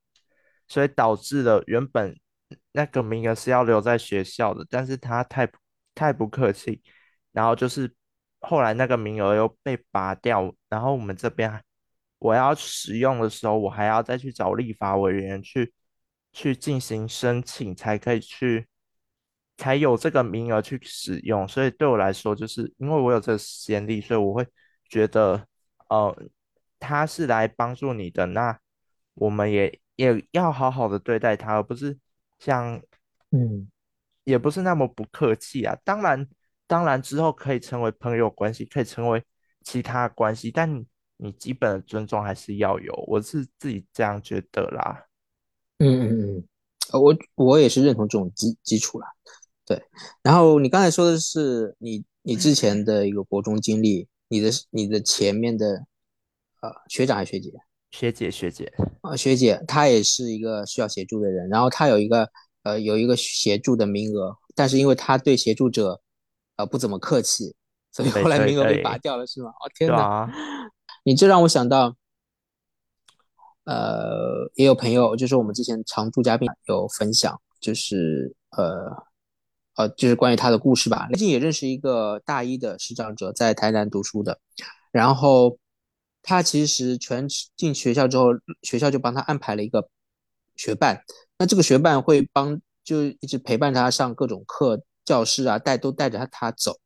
[0.71, 2.15] 所以导致了原本
[2.71, 5.49] 那个名额是要留在学校的，但是他太
[5.93, 6.81] 太不客气，
[7.31, 7.93] 然后就是
[8.39, 11.61] 后来那个名额又被拔掉，然后我们这边
[12.19, 15.73] 我要使用的时候，我还要再去找立法委员去
[16.31, 18.67] 去进行申请，才可以去
[19.57, 24.47] 才有这个名额去使用，所以对我来说，就是因为我有这先例，所以我会。
[24.91, 25.47] 觉得，
[25.87, 26.13] 呃，
[26.77, 28.59] 他是来帮助你的，那
[29.13, 31.97] 我们也也要好好的对待他，而不是
[32.39, 32.81] 像，
[33.31, 33.69] 嗯，
[34.23, 35.77] 也不是那么不客气啊。
[35.83, 36.27] 当然，
[36.65, 39.23] 当然之后可以成为朋友关系，可以成为
[39.63, 40.85] 其他关系，但
[41.17, 45.05] 你基本的尊重还是要有，我是自己这样觉得啦。
[45.77, 46.43] 嗯嗯嗯，
[46.93, 49.07] 我我也是认同这种基基础啦。
[49.65, 49.81] 对，
[50.23, 54.07] 然后你刚才说的是你你之前的一个国中经历。
[54.33, 55.85] 你的你的前面的，
[56.61, 57.51] 呃，学长还是学姐？
[57.91, 62.27] 学姐学姐啊，学姐，她也是一个需要协助的人，然后她有一个
[62.63, 66.01] 呃有一个协助的名额，但是因为她对协助者，
[66.55, 67.53] 呃不怎么客气，
[67.91, 69.49] 所以后来名额被拔掉了，是吗？
[69.49, 70.31] 哦天哪！
[71.03, 71.95] 你这让我想到，
[73.65, 79.05] 呃，也有朋友就是我们之前常驻嘉宾有分享，就是呃。
[79.77, 81.07] 呃，就是关于他的故事吧。
[81.07, 84.37] 最近也认识一个大一的视障者，在台南读书的。
[84.91, 85.57] 然后
[86.23, 88.27] 他其实全进学校之后，
[88.61, 89.89] 学校就帮他安排了一个
[90.55, 91.03] 学伴。
[91.37, 96.79] 那这个学伴会帮，就一直陪伴他上各种课，教室啊，带都带着他他走。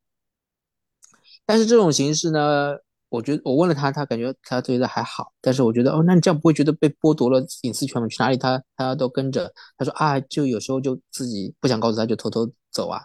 [1.45, 2.75] 但是这种形式呢？
[3.09, 8.07] 我觉得我问了他，他感觉他觉得还好，但是我觉得哦，那你这样不会觉得被剥夺了隐私权吗？
[8.07, 9.49] 去哪里他他都跟着。
[9.77, 12.99] 他说啊，就有时候就自己不想告诉他，就偷偷走啊。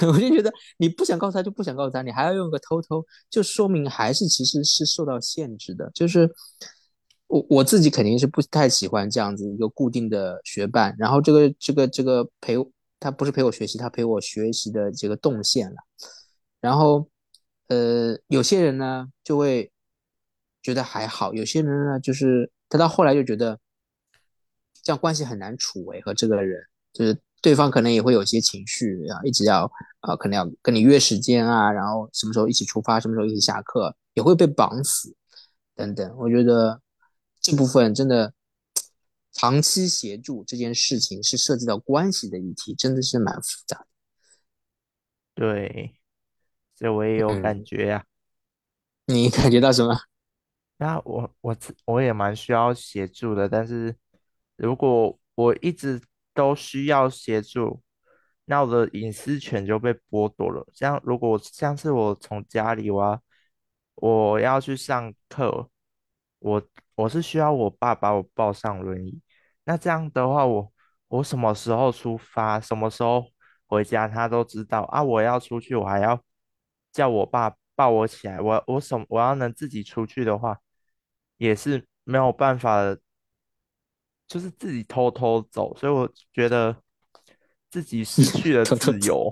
[0.08, 5.88] 我就觉得你不想告诉他就不想告诉他，你还要用个偷偷，就说明还是其实是受到限制的。
[5.94, 6.28] 就是
[7.28, 12.56] 我我自己肯定是不太喜欢这样子一个固定的学伴，然后这个这个这个陪
[12.98, 15.76] 他不是陪我学习，他陪我学习的这个动线了，
[16.60, 17.06] 然后。
[17.68, 19.72] 呃，有些人呢就会
[20.62, 23.58] 觉得还好，有些人呢就是他到后来就觉得
[24.82, 35.14] 这样关系很难处为，和这个人就是对方可能也会有些情绪啊，一直要啊，可能要跟你约时间啊，然后什么时候一起出发，什么时候一起下课，也会被绑死
[35.74, 36.16] 等等。
[36.18, 36.80] 我觉得
[37.40, 38.32] 这部分真的
[39.32, 43.86] 长期协助这件事情是涉及到关系的议题，真的是蛮复杂的。
[45.34, 45.94] 对。
[46.84, 48.04] 这我也有感觉呀，
[49.06, 49.96] 你感觉到什么？
[50.76, 53.96] 那我我我也蛮需要协助的，但是
[54.56, 55.98] 如果我一直
[56.34, 57.80] 都需要协助，
[58.44, 60.62] 那我的隐私权就被剥夺了。
[60.74, 63.22] 像如果像是我从家里我要
[63.94, 65.70] 我要去上课，
[66.40, 66.62] 我
[66.96, 69.22] 我是需要我爸把我抱上轮椅。
[69.64, 70.70] 那这样的话，我
[71.08, 73.24] 我什么时候出发，什么时候
[73.66, 75.02] 回家，他都知道啊。
[75.02, 76.22] 我要出去，我还要
[76.94, 78.40] 叫我爸抱我起来。
[78.40, 80.58] 我我什我要能自己出去的话，
[81.36, 82.98] 也是没有办法的，
[84.26, 85.76] 就是自己偷偷走。
[85.76, 86.74] 所以我觉得
[87.70, 89.30] 自己失去了自由，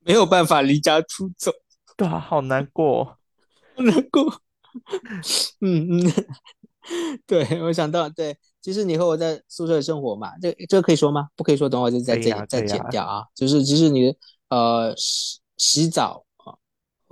[0.00, 1.52] 没有办法离家出走，
[1.96, 3.04] 对啊，好难过。
[3.76, 4.40] 好难过。
[5.60, 6.12] 嗯嗯，
[7.26, 11.28] 对，我想到，对，其实你和我在宿舍生活嘛，这这个可以说吗？
[11.36, 13.26] 不可以说，等会儿就再可以啊，这里再剪掉啊。
[13.34, 14.16] 就是其实你
[14.48, 16.31] 呃洗洗澡啊，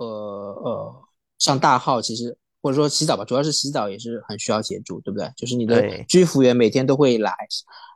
[0.05, 1.03] 呃呃
[1.39, 5.31] 上大号，其实或者说洗澡吧，主要是洗澡也是很需要协助，对不对？
[5.35, 7.33] 就是你的，居服员每天都会来，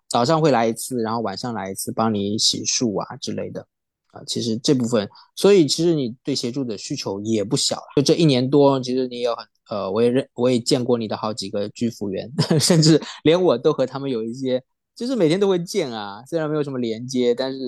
[0.09, 3.65] 早上会来一次，然后晚上来一次，帮你洗漱啊之类的。
[4.07, 7.83] 啊，其实这部分，所以其实你对协助的需求也不小了。
[7.97, 14.63] 就这一年多，其实你有很呃，我也认我也见过你的好几个居服员， 甚至连我都和他们有一些，
[14.95, 17.59] 就是每天都会见啊，虽然没有什么连接，但是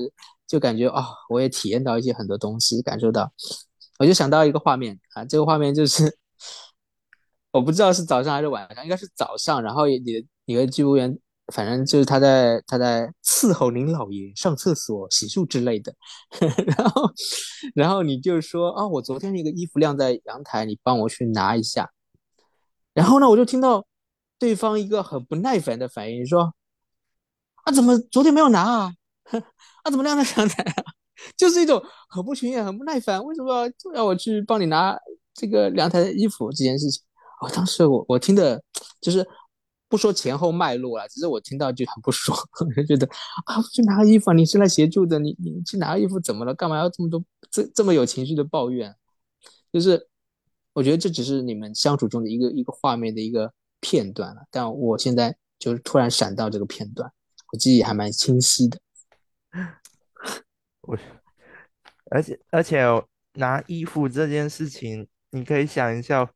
[0.48, 3.30] 就感觉啊、哦，我也体验到一些很多东西，感受到，
[3.98, 6.18] 我就想到一个画面啊，这个画面就是
[7.52, 11.18] 我不知道是早上还是晚上，应该是早上，然后你你的居服员，
[11.54, 15.94] 反正就是他在他在伺候您老爷上厕所、洗漱之类的，
[16.78, 17.12] 然后
[17.74, 21.90] 然后你就说啊，我昨天那个衣服晾在阳台，你帮我去拿一下。
[22.94, 23.86] 然后呢，我就听到
[24.38, 26.54] 对方一个很不耐烦的反应，说
[27.64, 28.94] 啊，怎么昨天没有拿啊？
[29.84, 30.84] 啊，怎么晾在阳台啊？
[31.36, 34.98] 就是一种很不情愿、很不耐烦，为什么要要我去帮你拿
[35.34, 37.04] 这个阳台衣服这件事情？
[37.42, 38.62] 哦，当时我我听的，
[39.00, 39.28] 就是
[39.88, 42.38] 不说前后脉络了，只是我听到就很不爽，
[42.76, 43.08] 就觉得
[43.46, 46.54] 啊，去拿个衣服啊，你是来协助的，你你去拿个衣服怎么了？
[46.56, 48.96] 干嘛要这么多这这么有情绪的抱怨？
[49.72, 50.08] 就是
[50.74, 57.12] 我觉得这只是你们相处中的一个一个画面的一个片段了，但我现在就是突然闪到这个片段，
[57.52, 58.80] 我记忆还蛮清晰的。
[60.88, 60.98] 我
[62.10, 62.82] 而且而且
[63.34, 66.28] 拿衣服这件事情，你可以想一下，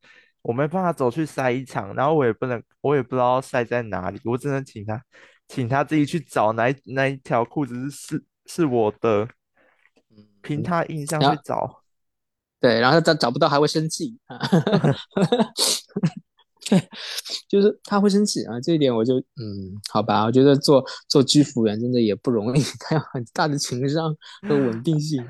[0.41, 5.01] 我没办法走去晒衣场，然后我也不能，我也不知道晒在哪里，我只能请他，
[5.47, 9.27] 请他自己去找哪一哪一条裤子是是是我的，
[10.41, 11.81] 凭嗯，他印象去找。
[12.59, 14.37] 对，然后他找不到还会生气啊，
[16.71, 16.89] 对，
[17.49, 24.15] 就是他会生气啊，这一点我就嗯，好吧，我觉得做做居服员真的也不容易，他要很大的情商
[24.47, 25.21] 和稳定性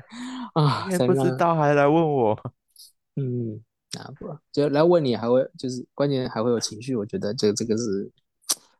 [0.54, 2.38] 啊，不知道还来问我，
[3.16, 3.60] 嗯，
[3.98, 8.08] 啊不，就来问你还会就是关键还会有情绪，我觉得这这个是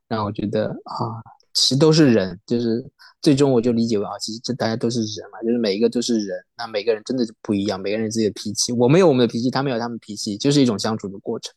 [0.07, 1.19] 让我觉得啊，
[1.53, 2.89] 其实都是人，就是
[3.21, 11.53] 最终我就理解为啊，其实这大家都是人嘛，就是每一个都是人，那每个人真的是不一样，每个人有自己的脾气，我们有我们的脾气，他们有他们脾气，就是一种相处的过程。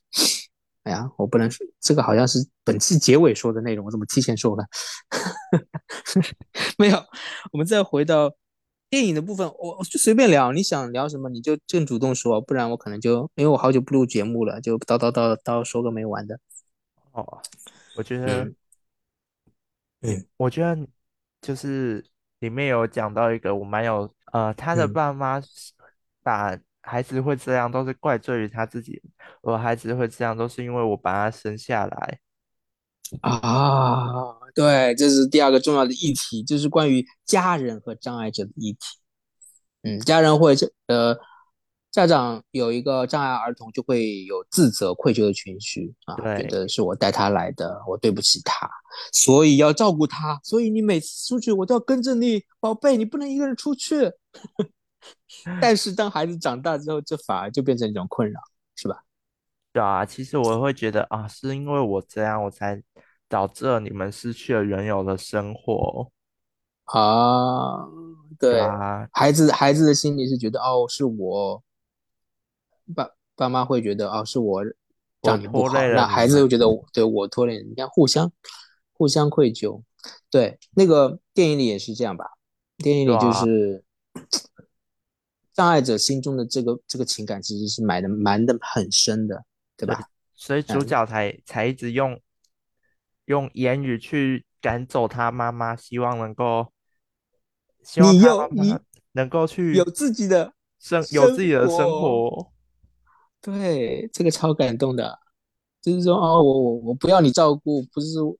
[0.85, 4.63] 哎呀，我不能说这个好像是本期结尾说的内容，我怎么提前说了？
[6.77, 6.97] 没有，
[7.51, 8.31] 我们再回到
[8.87, 16.39] 电影的部分，我就随便聊，你想聊什么你就正主动说，不然我可能就因为我好久不录节目了，就叨叨叨叨说个没完的。
[17.13, 17.41] 哦，
[17.97, 18.55] 我觉得，嗯
[20.01, 20.87] 嗯我觉得
[21.41, 22.05] 就是
[22.39, 25.73] 里面有讲到一个我蛮有，呃，他的嗯爸妈是
[26.21, 29.01] 把孩子会这样都是怪罪于他自己，
[29.41, 32.19] 我孩子会这样都是因为我把他生下来。
[33.21, 38.79] 啊，对，这是第二个重要的议题，就是关于家人和障碍者的议题。
[39.83, 40.55] 嗯，家人会
[40.87, 41.15] 呃，
[41.91, 48.69] 家长有一个障碍儿童就会有自责、愧疚的情绪啊，觉对，得是我带他来的，我对不起他，
[49.13, 54.11] 所以要照顾他，所以你每次出去我都要跟着你，宝贝，你不能一个人出去。
[55.61, 58.39] 但是当孩子长大之后，这反而就变成一种困扰，
[58.75, 59.03] 是吧？
[59.73, 62.81] 对啊，其实我会觉得啊，是因为我这样，我才
[63.27, 66.11] 导致了你们失去了原有的生活。
[66.85, 67.85] 啊，
[68.39, 71.63] 对，对啊，孩子孩子的心里是觉得哦，是我
[72.95, 74.65] 爸爸妈会觉得哦，是我我
[75.23, 76.07] 让你不好，拖累了那。
[76.07, 78.31] 孩子又觉得对我拖累你，你看互相
[78.93, 79.81] 互相愧疚。
[80.29, 82.25] 对，那个电影里也是这样吧？
[82.77, 83.83] 电影里就是
[85.55, 89.43] 障碍者心中的这个这个情感其实是埋的埋的很深的，
[89.77, 89.99] 对吧？
[90.35, 92.19] 所以主嗯，角才才一直用
[93.25, 96.71] 用言语去赶走他妈妈，希望能够
[97.83, 98.79] 希望你他妈妈
[99.13, 102.51] 能够去有自己的生有自己的生活，
[103.41, 105.19] 对，这个超感动的。
[105.81, 108.35] 就是说哦，我我我不要你照顾，不是说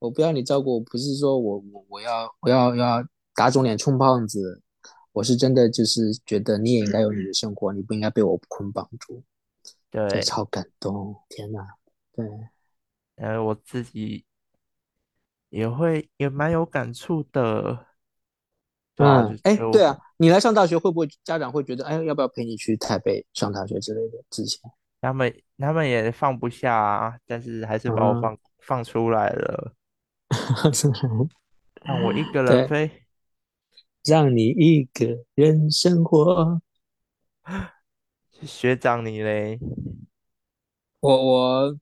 [0.00, 4.61] 我不要你照顾，不是说我我我要我要要打肿脸充胖子，
[5.12, 9.22] 我是真的就是觉得你也应该有你的生活，你不应该被我捆绑住，
[9.90, 11.66] 就对，超感动，天呐，
[12.12, 12.26] 对，
[13.16, 14.24] 呃，我自己
[15.50, 17.86] 也会也蛮有感触的，
[18.96, 24.24] 对啊，就嗯，哎，对啊，你来上大学会不会家长会觉得，哎，要不要陪你去台北上大学之类的？
[24.30, 24.58] 之前，
[25.02, 29.74] 他们他们也放不下啊，但是还是把我嗯，放放出来了，
[31.84, 33.01] 让我一个人对，飞。
[34.04, 36.60] 让你一个人生活。
[38.42, 39.58] 学长你嘞？
[41.00, 41.76] 我我，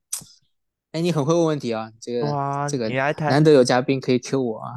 [0.92, 4.72] 哎，你很会问问题啊，这个哇，这个你来台难得有嘉宾可以 Q 我啊。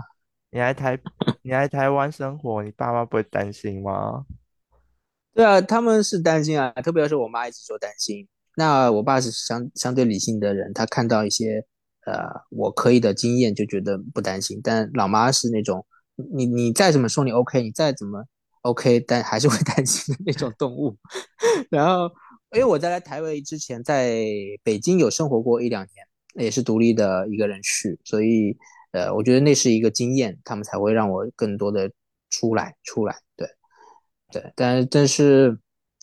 [0.51, 0.99] 你来台
[1.41, 4.25] 你来台湾生活，你爸妈不会担心吗？
[5.33, 8.27] 对啊，他们是担心啊，特别是我妈一直说担心。
[8.55, 11.65] 那我爸是相相对理性的人，他看到一些
[12.05, 14.61] 呃我可以的经验，就觉得不担心。
[14.63, 18.25] 但老妈是那种你你再怎么说你 OK，你再怎么
[18.61, 20.97] OK， 但还是会担心的那种动物。
[21.69, 22.09] 然后，
[22.51, 24.21] 因为我在来台北之前，在
[24.63, 28.57] 北京有生活过一两年，也是独立的一个人去，所以
[28.91, 31.91] 呃，我觉得那是一个经验，他们才会让我更多的
[32.29, 33.15] 出来出来。
[33.35, 33.47] 对。
[34.31, 35.55] 对，但但是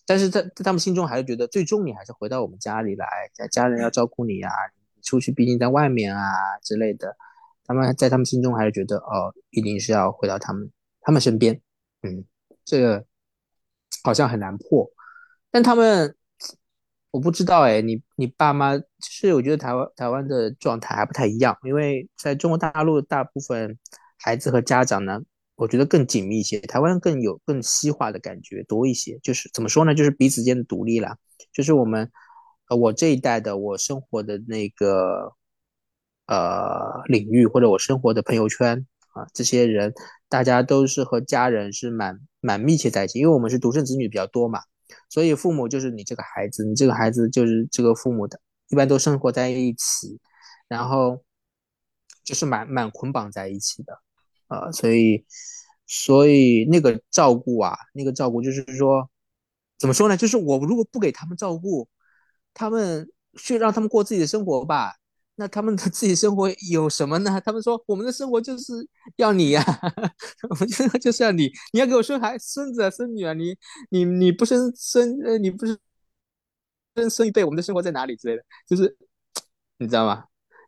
[0.06, 4.52] 但是在在他们心中还是觉得，最终你还是回到我们家里来，家家人要照顾你啊，
[4.94, 6.30] 你出去毕竟在外面啊
[6.62, 7.16] 之类的，
[7.70, 10.68] 他们在他们心中还是觉得，哦，一定是要回到他们
[11.02, 11.54] 他们身边，
[12.02, 12.24] 嗯，
[12.64, 13.04] 这个
[14.02, 14.90] 好像很难破，
[15.52, 16.16] 但他们
[17.12, 18.84] 我不知道哎，你你爸妈，其
[19.28, 23.78] 实我觉得台湾台湾的状态还不太一样，因为在中国大陆大部分
[24.18, 25.20] 孩子和家长呢。
[25.56, 29.18] 我觉得更紧密一些，台湾更有更西化的感觉多一些。
[29.22, 29.94] 就是怎么说呢？
[29.94, 31.14] 就是彼此间的独立啦。
[31.52, 32.10] 就是我们，
[32.70, 35.34] 呃，我这一代的我生活的那个
[36.30, 39.92] 呃领域，或者我生活的朋友圈啊，这些人
[40.28, 44.60] 大家都是和家人是蛮蛮密切在一起，因为我们是独生子女比较多嘛，
[45.08, 50.20] 所以父母就是你这个孩子，你这个孩子就是这个父母的，一般都生活在一起，
[50.68, 51.20] 然后
[52.22, 53.98] 就是蛮蛮捆绑在一起的。
[54.46, 55.24] 呃，所以
[55.86, 59.10] 所以那个照顾啊，那个照顾就是说，
[59.78, 60.16] 怎么说呢？
[60.16, 61.88] 就是我如果不给他们照顾，
[62.54, 64.94] 他们去让他们过自己的生活吧，
[65.40, 67.40] 那他们的自己生活有什么呢？
[67.42, 69.80] 他们说我们的生活就是要你呀、啊，
[70.50, 73.56] 我们生活就是要你，你要给我生孩孙子啊孙女啊，你
[73.88, 75.78] 你你不生生呃你不是
[76.94, 78.94] 生生一辈，我们的生活在哪里之类的，就是
[79.78, 80.24] 你知道吗？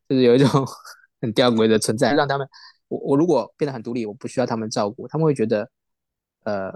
[0.09, 0.49] 就是有一种
[1.21, 2.49] 很吊诡的存在，让他们
[2.89, 5.71] 我我如果变得很独立，我不需要他们照顾，他们会觉得
[6.45, 6.73] 呃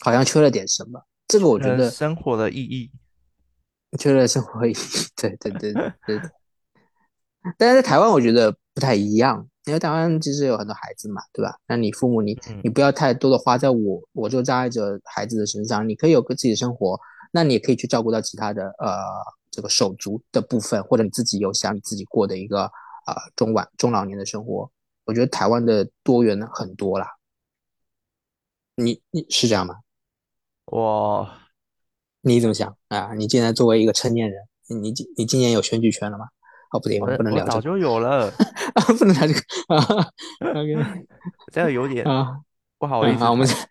[0.00, 1.04] 好像缺了点什么。
[1.28, 2.90] 这个我觉呃，得生活的意义。
[3.98, 4.74] 缺了生活意义。
[5.16, 6.30] 对对对对对。
[7.58, 11.56] 但是在台湾，我觉得不太一样，因为台湾其实有很多孩子嘛，对吧？
[11.66, 16.98] 那你父母你嗯，你不要太多的花在我我这个障碍者孩子的身上，你可以有个自己的生活，
[17.32, 18.96] 那你也可以去照顾到其他的呃
[19.50, 22.62] 这个手足的部分，或者你自己有想你自己过的一个
[23.06, 24.70] 呃中晚中老年的生活。
[25.04, 27.08] 我觉得台湾的多元很多啦，
[28.76, 29.74] 你你是这样吗？
[30.66, 31.28] 我
[32.22, 33.12] 你怎么想啊？
[33.14, 34.40] 你现在作为一个成年人，
[34.80, 36.26] 你今你今年有选举权了吗？
[36.72, 38.30] 哦，不对，我们不能聊这个我早就有了，
[38.74, 40.10] 啊，不能聊这个啊。
[40.40, 41.06] OK
[41.52, 42.40] 这个有点啊，
[42.78, 43.68] 不好意思啊，我们思谈。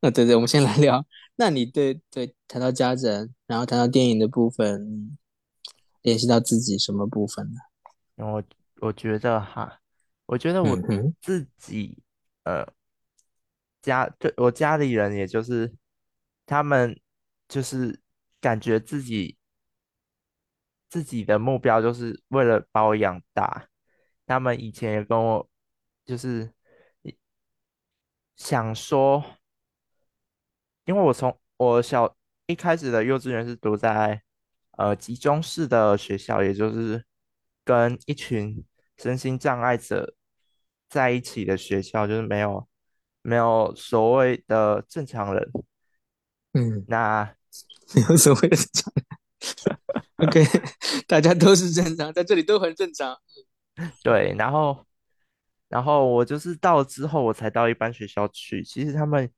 [0.00, 1.04] 那 对对，我们先来聊。
[1.36, 5.18] 那你对对谈到家人，然后谈到电影的部分，
[6.02, 7.60] 联系到自己什么部分呢？
[8.24, 8.42] 我
[8.80, 9.80] 我觉得哈，
[10.26, 10.76] 我觉得我
[11.20, 11.98] 自己
[12.44, 12.66] 呃
[13.82, 15.72] 家对我家里人，也就是
[16.46, 16.98] 他们
[17.52, 18.00] 就是
[18.40, 19.36] 感觉自己
[20.88, 23.68] 自己的目标就是为了把我养大。
[24.24, 25.46] 他们以前也跟我
[26.06, 26.50] 就是
[28.36, 29.22] 想说，
[30.86, 34.22] 因为我从我小一开始的幼稚园是读在
[34.78, 37.04] 呃集中式的学校，也就是
[37.64, 38.64] 跟一群
[38.96, 40.14] 身心障碍者
[40.88, 42.66] 在一起的学校，就是没有
[43.20, 45.50] 没有所谓的正常人。
[46.54, 47.34] 嗯，那
[47.94, 48.92] 没 有所谓的正常
[50.16, 50.44] ，OK，
[51.06, 53.16] 大家都是正常，在这里都很正常。
[54.02, 54.84] 对，然后
[55.68, 58.62] 然后我就是到了之后，我才到一般学校去。
[58.62, 59.30] 其实他们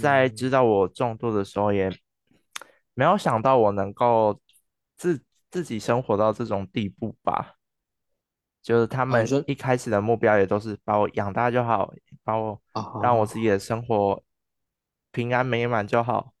[0.00, 1.90] 在知嗯，道我重度的时候，也
[2.94, 4.40] 没有想到我能够
[4.96, 7.56] 自自己生活到这种地步吧。
[8.62, 11.92] 就是他们一开始的目标也都是把我养大就好，
[12.22, 12.62] 把我
[13.02, 14.22] 让我啊自己的生活
[15.10, 16.31] 平安美满就好，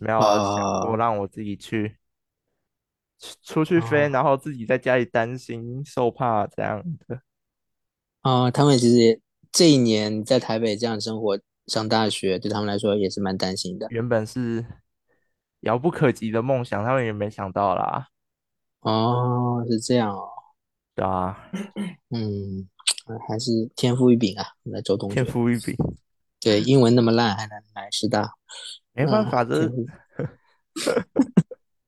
[0.00, 0.30] 没有想
[0.82, 1.96] 过啊让我自己去
[3.18, 7.20] 出出去飞，然啊后自己在家里担心受怕这样的。
[8.22, 9.20] 啊，他们其实也
[9.52, 13.86] 这一年在台北这样生活，上大学，对他们来说也是蛮担心的。
[13.90, 14.64] 原本是
[15.60, 18.08] 遥不可及的梦想，他们也没想到啦，
[18.80, 20.28] 哦，是这样哦，
[20.94, 21.50] 对啊，
[22.10, 22.68] 嗯，
[23.28, 25.30] 还是天赋异禀啊，我们的周同天学。
[25.30, 25.74] 赋异禀，
[26.40, 28.30] 对，英文那么烂还能来师大，啊，
[28.94, 29.86] 没办法，这天赋。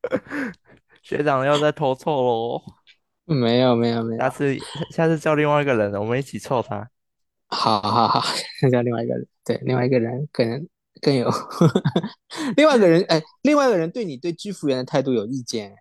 [1.01, 2.61] 学长要再偷凑喽，
[3.25, 4.57] 没有没有没有，下次
[4.91, 6.89] 下次叫另外一个人，我们一起凑他。
[7.49, 8.21] 好好好，
[8.69, 10.67] 叫另外一个人，对，另外一个人可能
[11.01, 11.29] 更有，
[12.57, 15.73] 另外一个人，哎，另外一个人对你对居服员的态度有意见，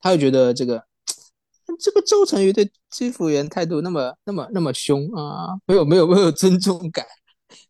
[0.00, 0.84] 他会觉得这个
[1.80, 7.04] 这个周成宇对居服员态度那么那么那么凶啊，没有没有没有尊重感，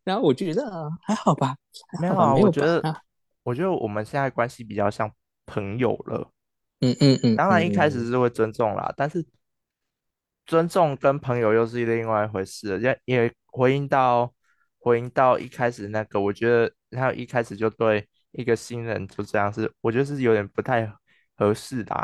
[0.03, 1.55] 然后我就觉得啊，还好吧，
[1.99, 3.01] 还好吧，没有啊，有，我觉得啊，
[3.43, 5.11] 我觉得我们现在关系比较像
[5.45, 6.31] 朋友了。
[6.81, 9.25] 嗯嗯嗯当然一开始嗯是会尊重啦，但是
[10.45, 12.79] 尊重跟朋友又是另外一回事了。
[12.79, 14.31] 也也回应到
[14.79, 20.91] 回应到一开始那个，我觉得他一开始就对一个新人就这样是，我觉得是有点不太
[21.37, 21.95] 合适的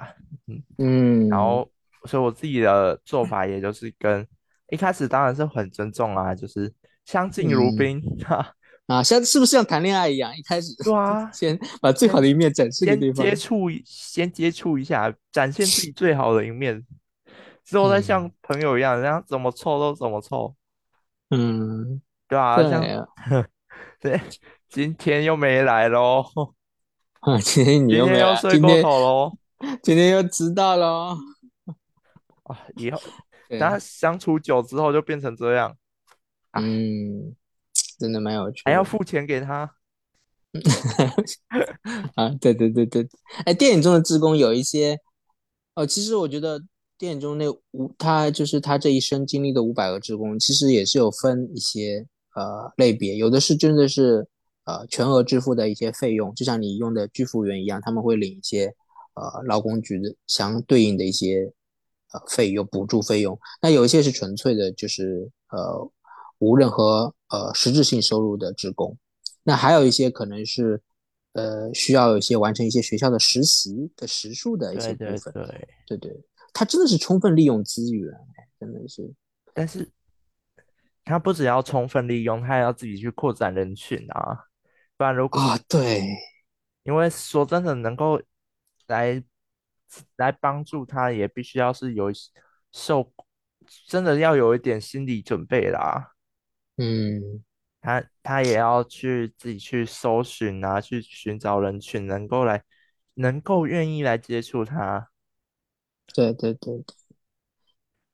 [0.47, 1.69] 嗯嗯，然嗯后
[2.05, 4.25] 所以我自己的做法也就是跟
[4.69, 6.73] 一开始当然是很尊重啊，就是
[7.11, 7.75] 相敬如嗯。
[7.75, 8.53] 宾哈，
[8.87, 16.81] 啊，像是不是像谈恋爱一样，一开始对啊， 先把最好的一面展示给先对方，接触先接触一下，展现自己最好的一面，
[17.65, 20.55] 之后再像嗯朋友一样，人家怎么凑都怎么凑，
[21.31, 23.07] 嗯，对啊，对像啊，
[23.99, 24.19] 对，
[24.69, 26.25] 今天又没来喽，
[27.19, 29.37] 啊，今天你又没来，又睡过头喽，
[29.83, 31.17] 今天又迟到了哦，
[32.43, 32.99] 啊，以后
[33.59, 35.75] 大家，相处久之后就变成这样，哎，
[36.53, 37.35] 嗯，
[37.99, 38.61] 真的蛮有趣的。
[38.65, 39.75] 还要付钱给他，
[42.15, 43.07] 啊，对对对对，
[43.45, 44.99] 哎，电影中的志工有一些，
[45.75, 46.61] 哦，其实我觉得
[46.97, 54.27] 电影中那五，他就是他这一生经历的五百个志工，其实也是有分一些呃类别，有的是真的是
[54.65, 58.65] 呃全额支付的一些费用，就像你用的居服员一样，他们会领一些
[59.13, 61.51] 呃劳工局的相对应的一些
[62.13, 65.89] 呃费用补助费用，那有一些是纯粹的，就是呃
[66.41, 68.97] 无任何呃实质性收入的职工。
[69.43, 70.81] 那还有一些可能是，
[71.33, 75.33] 呃，需要有一些完成一些学校的实习的时数的一些部分。
[75.33, 79.13] 对，对对，他真的是充分利用资源，哎真的是。
[79.53, 79.87] 但是
[81.05, 84.45] 他不只要充分利用，他还要自己去扩展人群啊，
[84.97, 86.07] 不然如果啊，对，
[86.83, 88.19] 因为说真的，能够
[88.87, 89.23] 来
[90.17, 92.11] 来帮助他，也必须要是有
[92.71, 93.11] 受，
[93.87, 96.10] 真的要有一点心理准备啦。
[96.81, 97.43] 嗯，
[97.79, 102.63] 他他也要去自己去搜寻啊，去寻找人群，能够来
[103.13, 105.09] 能够愿意来接触他，
[106.15, 106.95] 对对对对，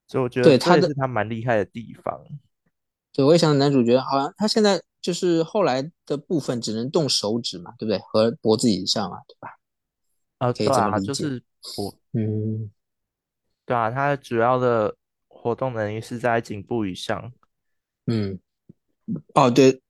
[0.05, 2.26] 所以我觉得对他的，这也是他蛮厉害的地方。
[3.13, 7.97] 对我也想男主角好像他现在就是后来的部分只能动手指嘛，对不对？
[7.99, 9.57] 和脖子以上啊，对吧？
[10.39, 11.07] 呃，可以对啊，这么理解。
[11.07, 11.43] 就是
[11.78, 12.70] 我，嗯
[13.65, 14.95] 对啊，他主要的
[15.28, 17.32] 活动能力是在颈部以上。
[18.05, 18.39] 嗯，
[19.34, 19.82] 哦，对，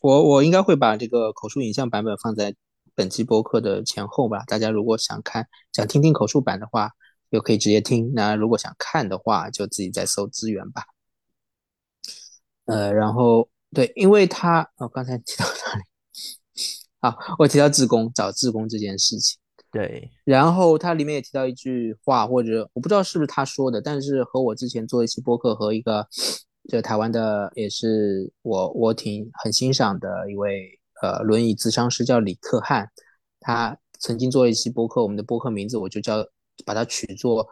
[0.00, 2.54] 我我应该会把这个口述影像版本放在
[2.94, 4.44] 本期播客的前后吧。
[4.46, 6.90] 大家如果想看、想听听口述版的话，
[7.30, 10.84] 就可以直接听；那如果想看的话，就自己再搜资源吧。
[12.66, 15.82] 呃，然后对，因为他，我、刚才提到哪里？
[17.00, 19.38] 啊，我提到自宫找自宫这件事情。
[19.72, 26.06] 对，然后他里面也提到一句话，或者我不知道是不是他说的，但是和我之前做一期播客和一个
[26.70, 32.88] 这台湾的也是我我挺很欣赏的一位呃轮椅咨商师叫李克汉，
[33.40, 36.24] 他曾经做了一期播客，我们的播客名字我就叫
[36.64, 37.48] 把它取作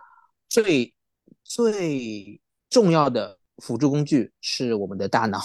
[0.48, 0.94] 最
[1.42, 2.40] 最
[2.70, 5.40] 重要的辅助工具是我们的大脑，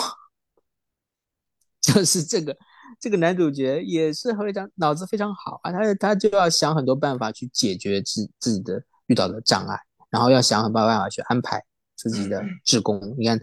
[1.81, 2.55] 就是这个
[2.99, 9.79] 这个男主角也是非常脑子非常好啊，他他就要想很多办法去解决自自己的遇到的障碍，
[10.11, 11.63] 然后要想很多办法去安排
[11.95, 12.99] 自己的志工。
[13.17, 13.39] 你看，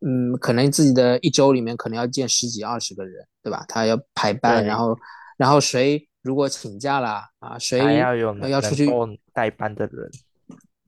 [0.00, 3.64] 嗯，可能自己的一周里面可能要见十几二十个人，对吧？
[3.68, 4.96] 他要排班，然，后
[5.36, 8.88] 然后谁如果请假了啊，还谁要有要出去
[9.32, 10.10] 代班的人。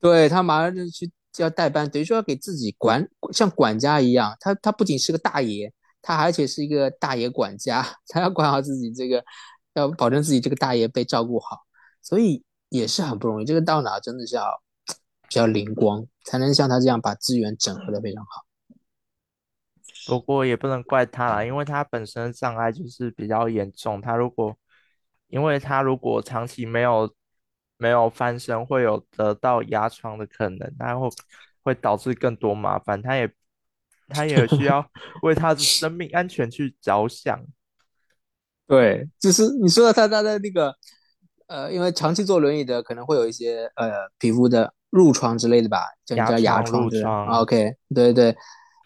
[0.00, 4.34] 对他马上就去就要代班，等于说要给自己管像管家一样。
[4.40, 9.22] 他他不仅是个大爷，他而且是一个大爷管家， 他要管好自己这个，
[9.74, 11.58] 要保证自己这个大爷被照顾好，
[12.00, 13.44] 所以也是很不容易。
[13.44, 14.62] 这个到哪真的是要
[15.30, 18.44] 比较灵光，才能像他这样把资源整合的非常好。
[20.08, 24.00] 不过也不能怪他啦，因为他本身的障碍就是比较严重。
[24.00, 24.58] 他如果，
[25.28, 27.14] 因为他如果长期没有
[27.76, 31.08] 没有翻身，会有得到压疮的可能，他会
[31.62, 33.00] 会导致更多麻烦。
[33.00, 33.32] 他也
[34.08, 34.84] 他也需要
[35.22, 37.40] 为他的生命安全去着想。
[38.66, 40.74] 对，就是你说的他他的那个，
[41.46, 47.26] 呃，因为长期坐轮椅的可能会有一些呃皮肤的褥疮之类的吧，叫叫牙疮褥疮。
[47.40, 48.36] OK，对对。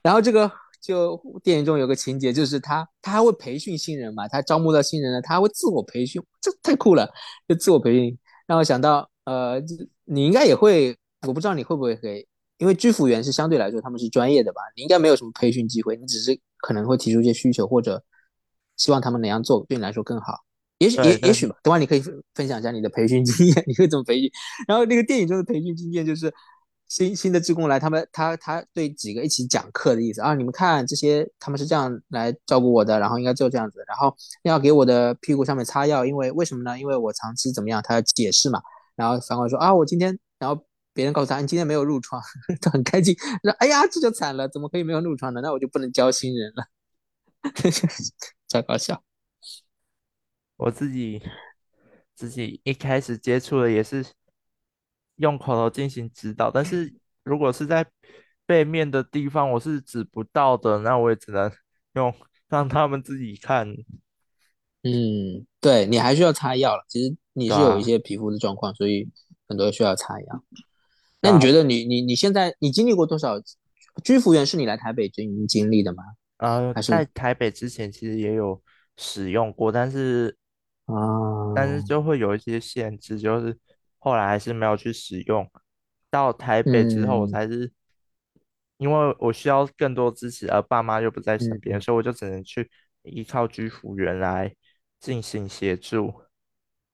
[0.03, 0.51] 然后这个
[0.83, 7.11] 就电影中有个情节，就是他他还会培训新人嘛，他招募到新人了，他还会自我培训，这太酷了，
[7.49, 9.63] 就自我培训，让我想到呃，
[10.05, 10.97] 你应该也会，
[11.27, 12.27] 我不知道你会不会给，
[12.59, 18.03] 因为居服员是相对来说他们是专业的吧，你应该没有什么培训机会，你只是可能会提出一些需求或者。
[18.77, 20.44] 希望他们哪样做对你来说更好？
[20.79, 21.57] 也许也也许吧。
[21.63, 22.03] 等会你可以
[22.35, 24.31] 分享一下你的培训经验， 你会怎么培训？
[24.67, 26.33] 然后那个电影中的培训经验就是
[26.89, 30.35] 新新的职工来，他们他他对几个一起讲课的意思啊。
[30.35, 36.79] 你们看这些，他们是这样来照顾我的，然后应该就这样子，然后要给我的屁股上面擦药，因为为什么呢？
[36.79, 37.81] 因为我长期怎么样？
[37.83, 38.61] 他要解释嘛。
[38.97, 42.21] 然后反过来说啊，我今天，然后别人告诉他你今天没有褥疮，
[42.61, 43.15] 他很开心。
[43.43, 45.41] 说哎呀，这就惨了，怎么可以没有褥疮呢？
[45.43, 46.67] 那我就不能教新人了。
[48.49, 49.03] 超搞笑！
[50.57, 51.21] 我自己
[52.15, 54.05] 自己一开始接触的也是
[55.17, 57.85] 用口头进行指导，但是如果是在
[58.47, 61.51] 背面的地方我是指不到的，那我也只能
[61.95, 62.15] 用
[62.49, 63.69] 让他们自己看。
[64.83, 66.85] 嗯，对你还需要擦药了。
[66.89, 69.09] 其实你是有一些皮肤的状况，所以
[69.49, 70.45] 很多需要擦药。
[71.21, 73.41] 那你觉得你你你现在你经历过多少
[74.03, 74.45] 居服员？
[74.45, 76.05] 是你来台北经经历的吗？
[76.37, 78.63] 呃，在台北之前其实也有
[78.99, 80.37] 使用过，但是
[80.87, 83.59] 啊，但是就会有一些限制，就是
[83.99, 85.51] 后来还是没有去使用。
[86.11, 87.73] 到台北之后，我才是
[88.77, 92.71] 因为我需要更多支持，而爸妈又不在身边，所以我就只能去
[93.03, 94.55] 依靠居服员来
[95.01, 96.13] 进行协助。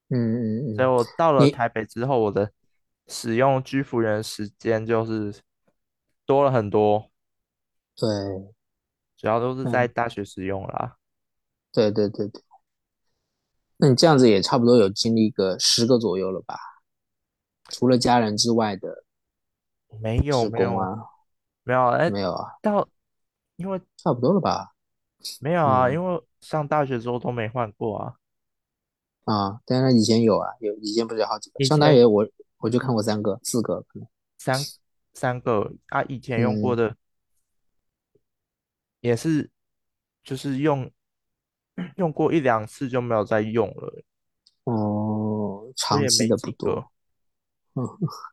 [0.09, 0.75] 嗯嗯嗯。
[0.77, 2.51] 所以我到了台北之后，我的
[3.09, 5.35] 使用居服员时间就是
[6.25, 7.11] 多了很多。
[7.97, 8.09] 对。
[9.17, 10.97] 主要都是在大学使用啦。
[11.73, 12.43] 对对对对，
[13.81, 16.59] 那你这样子也差不多有经历个十个左右了吧？
[17.71, 19.05] 除了家人之外的，
[20.01, 20.99] 没有没有啊，
[21.63, 22.87] 没有哎，没有啊，到
[23.57, 24.73] 因为差不多了吧？
[25.41, 28.15] 没有啊，因为上大学之后都没换过啊。
[29.25, 31.65] 啊，但是以前有啊，有以前不是有好几个？
[31.65, 32.29] 上大学我
[32.59, 34.09] 我就看过三个、四个可能。
[34.37, 34.59] 三
[35.15, 36.97] 三个啊，以前用过的。
[39.01, 39.51] 也是，
[40.23, 40.91] 就是用
[41.97, 44.03] 用过一两次就没有再用了。
[44.65, 46.91] 哦，长期的不多。
[47.75, 47.85] 嗯，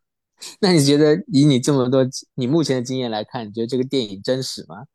[0.60, 4.86] 那你觉得以你这么多你目前的经验来看，你觉得这个电影真实吗？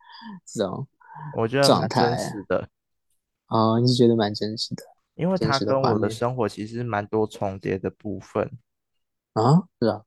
[0.46, 0.86] 这种
[1.36, 2.68] 我觉得蛮真实的。
[3.48, 4.82] 哦，你是觉得蛮真实的？
[5.14, 8.50] 因为它跟我的生活其实蛮多重叠的部分。
[9.34, 10.02] 啊，是啊，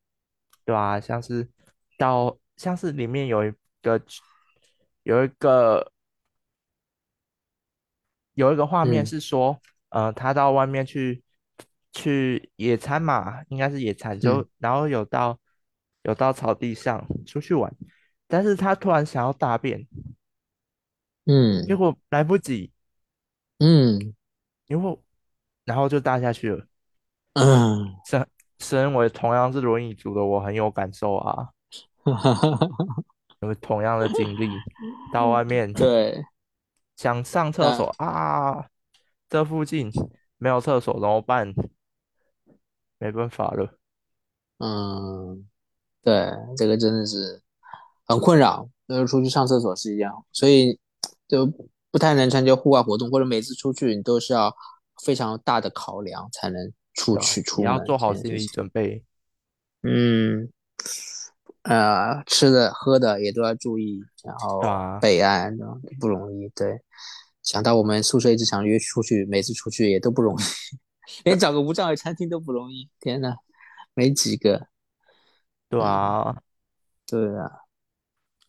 [0.65, 1.49] 对啊，像是
[1.97, 4.01] 到像是里面有一个。
[5.03, 5.91] 有一个
[8.35, 9.59] 有一个画面是说，
[9.89, 11.23] 呃，他到外面去
[11.91, 15.37] 去野餐嘛，应该是野餐，就然后有到
[16.03, 17.73] 有到草地上出去玩，
[18.27, 19.87] 但是他突然想要大便，
[21.25, 22.71] 嗯，结果来不及，
[23.57, 24.13] 嗯，
[24.67, 24.99] 因为
[25.63, 26.65] 然后就大下去了，
[27.33, 28.27] 嗯，身
[28.59, 31.49] 身为同样是轮椅族的我很有感受啊。
[33.41, 34.49] 有同样的经历，
[35.11, 36.23] 到外面对，
[36.95, 38.67] 想上厕所啊，
[39.29, 39.91] 这附近
[40.37, 41.53] 没有厕所怎么办？
[42.97, 43.77] 没办法了。
[44.59, 45.45] 嗯，
[46.01, 47.41] 对，这个真的是
[48.05, 48.69] 很困扰。
[48.87, 50.79] 就是出去上厕所是一样，所以
[51.27, 51.51] 就
[51.89, 54.55] 不太能参加户外活动，或者每次出去你都是要
[55.03, 59.03] 非常大的考量才能出去出门，要做好心理准备。
[59.81, 60.51] 嗯。
[61.65, 64.61] 呃，吃的喝的也都要注意，然后
[65.01, 65.57] 备案，
[65.99, 66.47] 不容易。
[66.49, 66.79] 对，
[67.41, 70.41] 想到我们宿舍一直想约出去，每次出去也都不容易，
[71.25, 72.87] 连找个无障碍餐厅都不容易。
[72.99, 73.35] 天呐，
[73.95, 74.67] 没几个。
[75.67, 76.37] 对啊，
[77.07, 77.51] 对啊，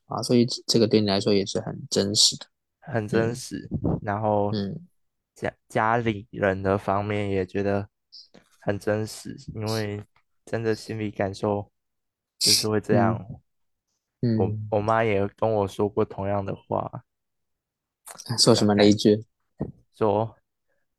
[0.04, 2.46] 啊，所以这个对你来说也是很真实的，
[2.80, 3.66] 很真实。
[4.02, 4.78] 然后，嗯，
[5.34, 7.88] 家家里人的方面也觉得
[8.60, 10.04] 很真实，因为
[10.44, 11.72] 真的心理感受。
[12.38, 13.26] 就是会这样，
[14.38, 17.04] 我我妈也跟我说过同样的话，
[18.38, 19.24] 说什么那一句？
[19.94, 20.36] 说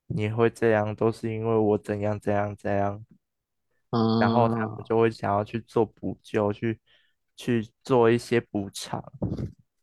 [0.08, 3.06] 你会这样都是因为我怎样怎样怎样，
[3.92, 6.80] 嗯，然后他们就会想要去做补救，去
[7.36, 9.04] 去做一些补偿，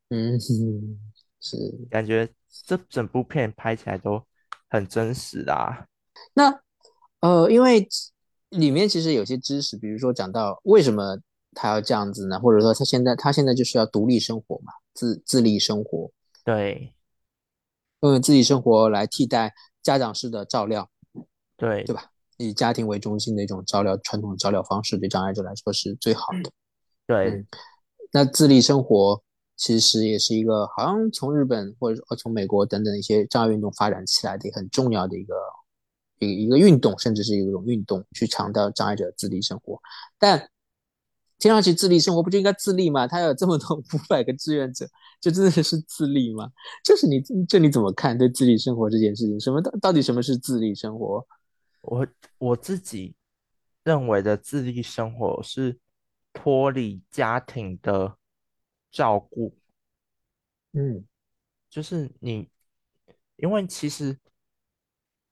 [0.08, 0.38] 嗯，
[1.40, 1.56] 是
[1.88, 2.28] 感觉
[2.66, 4.26] 这整部片拍起来都
[4.68, 5.86] 很真实啊。
[6.34, 6.60] 那
[7.20, 7.88] 呃，因为
[8.50, 11.20] 里面其实有些知识，比如说讲到为什么。
[11.54, 16.10] 他要这样子呢，或者说他现在他现在就是要独立生活嘛，自自立生活，
[16.44, 16.92] 对
[18.00, 20.90] 用自己生活来替代家长式的照料，
[21.56, 22.10] 对对吧？
[22.36, 26.50] 以家庭为中心的一种照料，传统的照料方式对障碍者来说是最好的。
[27.06, 27.46] 对嗯，
[28.12, 29.22] 那自立生活
[29.56, 35.34] 其实也是一个好像从日本或者说从美国等等一些障碍运动发展起来的很重要的一个
[36.18, 39.80] 一个一个运动，甚至是一种运动，去强调障碍者自立生活。
[40.18, 40.50] 但
[41.38, 43.06] 听上去自立生活不就应该自立吗？
[43.06, 44.88] 他有这么多 五百个志愿者，
[45.20, 46.50] 就真的是自立吗？
[46.84, 49.38] 就是你这你怎么看对自立生活这件事情？
[49.40, 51.26] 什么到到底什么是自立生活？
[51.82, 52.06] 我
[52.38, 53.14] 我自己
[53.82, 55.78] 认为的自立生活是
[56.32, 58.16] 脱离家庭的
[58.90, 59.54] 照顾，
[60.72, 61.04] 嗯
[61.68, 62.48] 就是你，
[63.36, 64.16] 因为其实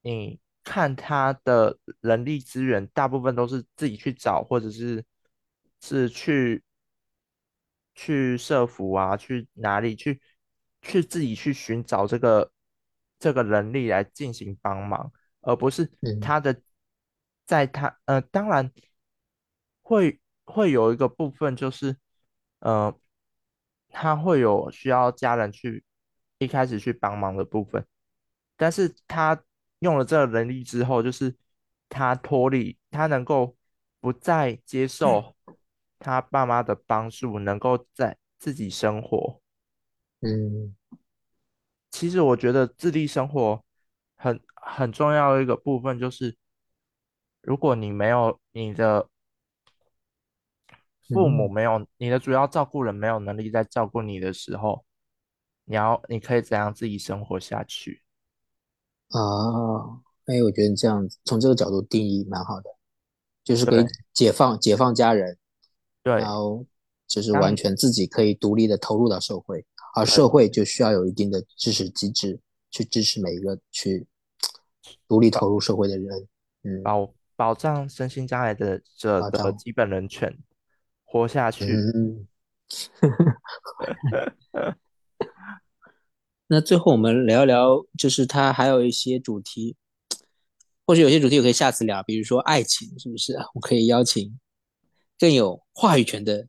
[0.03, 5.05] 你看他的人力资源，大部分都是自己去找，或者是
[5.83, 6.63] 是去
[7.95, 10.21] 去社服啊，去哪里去
[10.81, 12.51] 去自己去寻找这个
[13.19, 16.63] 这个能力来进行帮忙，而不是嗯他的
[17.45, 18.73] 在他呃，当然
[19.83, 21.97] 会会有一个部分就是
[22.61, 22.97] 呃，
[23.89, 25.85] 他会有需要家人去
[26.39, 27.85] 一开始去帮忙的部分。
[28.57, 29.43] 但是他
[29.81, 31.35] 用了这个能力之后，就是
[31.89, 33.57] 他脱离，他能够
[34.01, 35.35] 不再接受
[36.03, 39.41] 他爸妈的帮助，能够在自己生活。
[40.21, 40.75] 嗯
[41.91, 43.65] 其实我觉得自立生活
[44.17, 46.37] 很很重要的一个部分就是，
[47.43, 49.09] 如果你没有你的
[51.09, 54.85] 父母嗯没有你的主要照顾人没有能力在照顾你的时候，
[55.65, 58.03] 你要你可以怎样自己生活下去？
[59.09, 62.71] 啊，哎，我觉得你这样从这个角度定义蛮好的，
[63.45, 63.85] 就是可以
[64.15, 65.37] 解放解放家人，
[66.03, 66.65] 然，后
[67.07, 72.41] 就是完全自己可以独立的投入到社会，而社会就需要有一定的支持机制
[72.71, 74.07] 去支持每一个去
[75.07, 76.29] 独立投入社会的人。
[76.65, 80.39] 嗯，保保障身心障碍的者好的，的基本人权，
[81.05, 81.67] 活下去。
[81.67, 82.27] 嗯，
[86.49, 89.77] 那最后我们聊一聊，就是它还有一些主题，
[90.87, 93.35] 或许有些主题我可以下次聊，比如说爱情，是不是？
[93.55, 94.39] 我可以邀请
[95.19, 96.47] 更有话语权的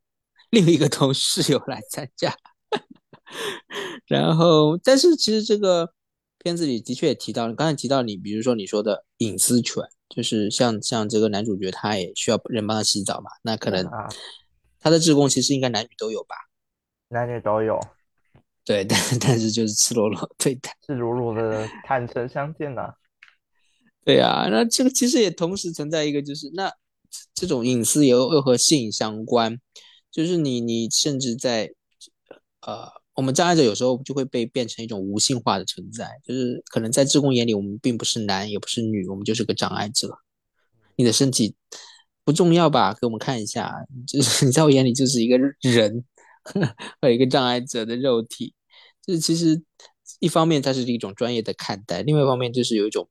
[0.50, 2.36] 另一个同事友来参加。
[4.08, 5.94] 然后，但是其实这个
[6.38, 14.08] 片子里的确也提到，刚才提到你，比如说你说的隐私权，就是像像这个男主角他也需要人帮他洗澡嘛，那可能啊，
[14.80, 16.36] 他的职工其实应该男女都有吧？
[17.08, 17.80] 男女都有，
[18.66, 20.76] 对，但但是就是赤裸裸对待。
[20.86, 22.94] 赤裸裸的坦诚相见呐、
[24.04, 26.72] 对啊，那这个其实也同时存在一个，就是那
[27.34, 29.60] 这种隐私又又和性相关，
[30.12, 31.74] 就是你你甚至在
[32.62, 40.18] 呃，我们障碍者有时候就会被变成一种无性化的存在，就是可能在志工眼里，我们并不是男也不是女，我们就是个障碍者。
[40.96, 41.56] 你的身体
[42.24, 42.94] 不重要吧？
[42.94, 43.74] 给我们看一下，
[44.08, 46.06] 就是你在我眼里就是一个人，
[47.02, 48.54] 和一个障碍者的肉体。
[49.06, 49.62] 就是其实
[50.20, 53.10] 一方面它是一种专业的看待，另外一方面就是有一种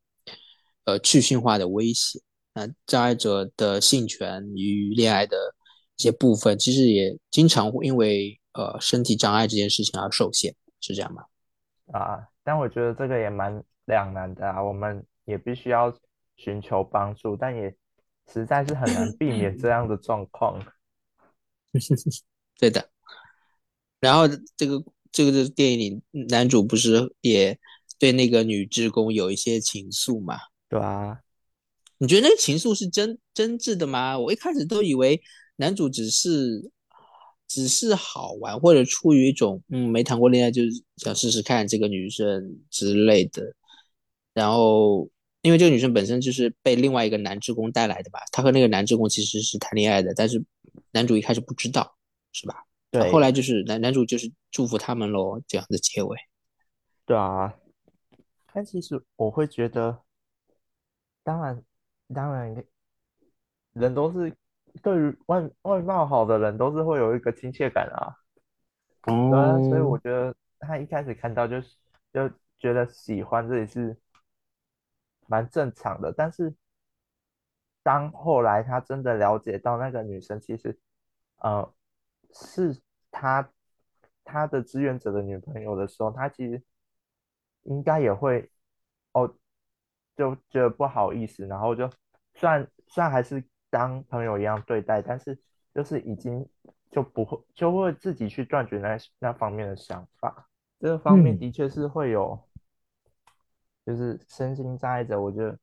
[0.85, 2.21] 呃去性化的威胁。
[2.55, 5.55] 那障碍者的性权与恋爱的
[5.97, 11.25] 一些部分，其实也经常会因为呃身体障碍这件事情而受限，是这样吗？
[11.93, 15.95] 啊，但我觉得这个也蛮两难的啊，我们也必须要
[16.37, 17.75] 寻求帮助，但也
[18.33, 20.59] 实在是很难避免这样的状况。
[22.59, 22.91] 对的。
[24.01, 24.27] 然后
[24.57, 27.59] 这个这个电影里，男主不是也
[27.99, 30.37] 对那个女职工有一些情愫嘛？
[30.69, 31.21] 对啊，
[32.03, 34.19] 你觉得那个情愫是真真挚的吗？
[34.19, 35.23] 我一开始都以为
[35.55, 36.69] 男主只是
[37.47, 43.55] 只是好玩，或者出于一种嗯没谈过恋爱就是想试试看这个女生之类的。
[44.35, 45.09] 然后
[45.43, 50.45] 因为这个女生本身就是被另外一个男职工带来的吧，她和那个男职工其实是谈恋爱的，但是
[50.91, 51.97] 男主一开始不知道，
[52.33, 52.65] 是吧？
[52.91, 56.19] 对后来就是男男主就是祝福他们喽，这样的结尾。
[57.07, 57.55] 对啊，
[58.53, 60.01] 但其实我会觉得，
[61.23, 61.63] 当然
[62.13, 62.65] 当然，
[63.73, 64.35] 人都是
[64.83, 68.17] 对于外外貌好的人都是会有一个亲切感啊。
[69.05, 71.77] 对啊，所以我，觉得他一开始看到就是
[72.13, 73.97] 就觉得喜欢，这也是
[75.27, 76.13] 蛮正常的。
[76.13, 76.55] 但是
[77.83, 80.79] 当后来他真的了解到那个女生其实，
[81.39, 81.75] 呃，
[82.33, 83.51] 是他
[84.23, 86.63] 他的志愿者的女朋友的时候，他其实
[87.65, 88.49] 应该也会
[89.13, 89.35] 哦，
[90.15, 91.91] 就觉得不好意思，然后就
[92.35, 95.39] 虽然虽然还是当朋友一样对待，但是
[95.75, 96.47] 就是已经
[96.91, 100.49] 就不会就会自己去断绝那那方面的想法。
[100.81, 102.39] 这个方面嗯的确是会有，
[103.87, 105.59] 就是身心障碍者，我觉得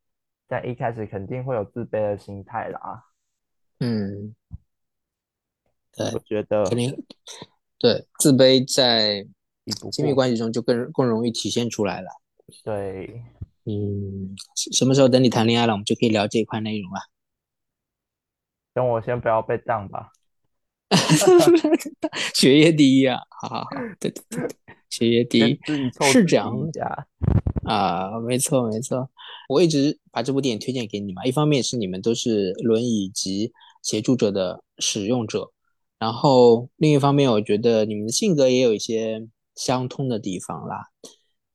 [0.47, 3.05] 在一开始肯定会有自卑的心态啦。
[3.79, 4.33] 嗯，
[5.93, 7.05] 对，我觉得肯定
[7.77, 9.27] 对，自卑在
[9.91, 12.09] 亲密，关系中就更更容易体现出来了。
[12.63, 13.23] 对，
[13.65, 14.35] 嗯，
[14.71, 17.01] 什么时候等你谈恋爱了，我们就可以聊这一块内容啊。
[18.73, 20.11] 等我先不要被当吧。
[22.33, 24.55] 学业第一啊，好好好，对对对对，
[24.89, 25.59] 学业第一
[26.11, 27.07] 是这样一下。
[27.65, 29.09] 啊，没错没错。
[29.47, 33.51] 我一直把这部电影推荐给你嘛，一方面是你们都是轮椅及
[33.83, 35.51] 协助者的使用者，
[35.99, 40.87] 然后另一方面，我觉得你们的性格也有一些相通的地方啦。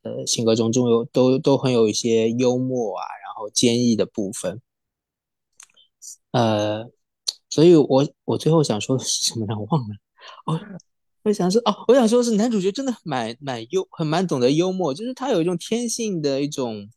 [0.05, 4.61] 呃，性格中中有都都很有一些幽默啊，然后坚毅的部分。
[6.31, 6.85] 呃，
[7.49, 9.55] 所以我我最后想说的是什么呢？
[9.59, 9.97] 我忘了。
[10.47, 10.61] 哦，
[11.23, 16.89] 我想说哦，我想说是男主角真的蛮蛮幽，很蛮懂得幽默，就是他有一种天性的一种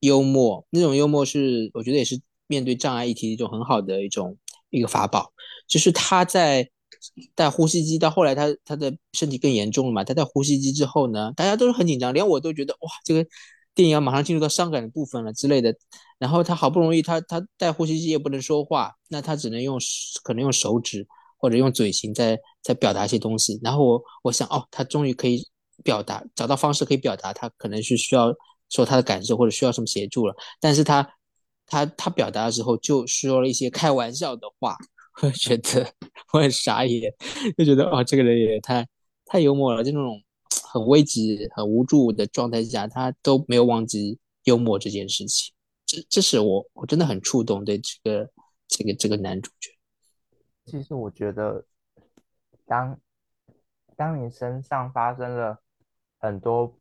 [0.00, 4.36] 幽默，那种幽默是我觉得也是面对障碍议题一种很好的一种
[4.70, 5.32] 一个法宝，
[5.66, 6.68] 就是他在
[7.34, 13.26] 带呼吸机到后来他他的身体更严重了嘛，他在呼吸机之后呢，大家都是很紧张，连我都觉得哇，这个
[13.74, 15.74] 电影要马上进入到伤感的部分了之类的。
[16.18, 19.78] 然后他好不容易他他带呼吸机也不能说话，那他只能用
[20.22, 23.60] 可能用手指或者用嘴型在在表达一些东西。
[23.62, 25.46] 然后我我想哦，他终于可以
[25.84, 28.32] 表达，找到方式可以表达，他可能是需要
[28.70, 30.34] 说他的感受或者需要什么协助了。
[30.58, 31.06] 但是他
[31.66, 34.74] 他他表达的时候就说了一些开玩笑的话，
[35.22, 35.94] 我觉得
[36.32, 37.12] 我很傻眼，
[37.56, 38.86] 就觉得哦，这个人也太
[39.24, 40.22] 太幽默了，就那种
[40.70, 45.54] 很危急、很无助的状态下，他都没有忘记幽默这件事情。
[45.86, 48.30] 这这是我我真的很触动对这个
[48.68, 49.70] 这个这个男主角。
[50.64, 51.64] 其实我觉得，
[52.66, 53.00] 当
[53.96, 55.60] 当你身上发生了
[56.18, 56.76] 很多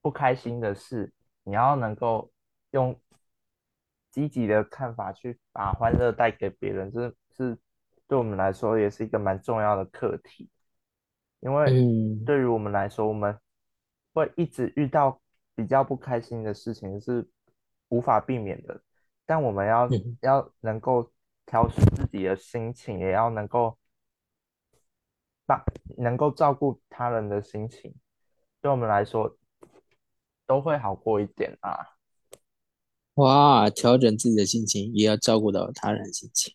[0.00, 1.12] 不开心的事，
[1.44, 2.32] 你要能够
[2.70, 2.98] 用
[4.10, 7.58] 积极的看法去把欢乐带给别人，这是
[8.06, 10.48] 对我们来说也是一个蛮重要的课题。
[11.40, 13.38] 因为嗯对于我们来说，我们
[14.14, 15.20] 会一直遇到
[15.54, 17.28] 比较不开心的事情是
[17.88, 18.80] 无法避免的，
[19.26, 21.12] 但我们要嗯要能够
[21.44, 23.76] 调试自己的心情，也要能够
[25.46, 25.62] 把
[25.98, 27.94] 能够照顾他人的心情，
[28.62, 29.36] 对我们来说
[30.46, 31.90] 都会好过一点啊。
[33.16, 36.54] 哇，调整自己的心情，也要照顾到他人心情。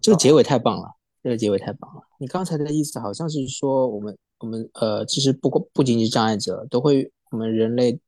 [0.00, 0.88] 这个结尾太棒了，
[1.22, 2.02] 这个结尾太棒了。
[2.18, 7.98] 你刚才的意思好像是说，我们我们呃，其实不过不仅仅是障碍者，都会我们人类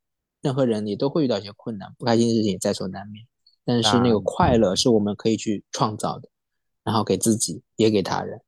[0.42, 3.26] 任何人也都会遇到一些困难，不开心的事情也在所难免。
[3.64, 6.28] 但是那个快乐是我们可以去创造的，
[6.84, 8.40] 然后给自己也给他人。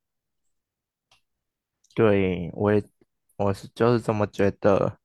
[1.94, 2.82] 对我也
[3.36, 4.98] 我是就是这么觉得。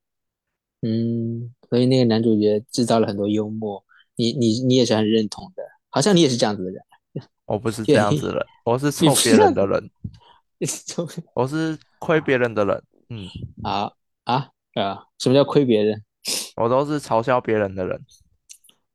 [0.82, 3.82] 嗯，所以那个男主角制造了很多幽默，
[4.16, 6.80] 你你你也是很认同的，好像你也是这样子的人，
[7.46, 9.90] 我不是这样子的人，我是你臭别人的人，
[11.34, 12.82] 我是亏别人的人。
[13.08, 13.28] 嗯，
[13.62, 13.92] 啊
[14.24, 15.04] 啊啊！
[15.18, 16.02] 什么叫亏别人
[16.56, 18.00] 我都是嘲笑别人的人。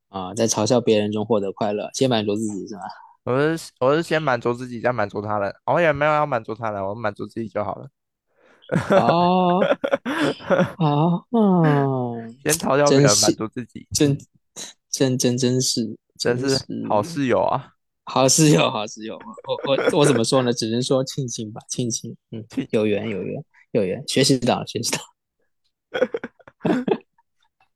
[0.10, 0.34] 啊？
[0.34, 2.82] 在嘲笑别人中获得快乐，先满足自己是吧？
[3.26, 5.54] 我是我是先满足自己，再满足他人。
[5.66, 7.88] 我也没有要满足他人，我满足自己就好了。
[8.90, 9.60] 哦
[10.78, 14.18] 哦，嗯，先嘲笑别人，满足自己，真
[14.90, 17.74] 真真真是真真是好室友啊！
[18.12, 19.20] 好室友，好室友。
[19.48, 20.52] 我我我怎么说呢？
[20.52, 22.16] 只能说庆幸吧，庆幸。
[22.32, 25.06] 嗯，有缘有缘有缘，学习到了学习到了。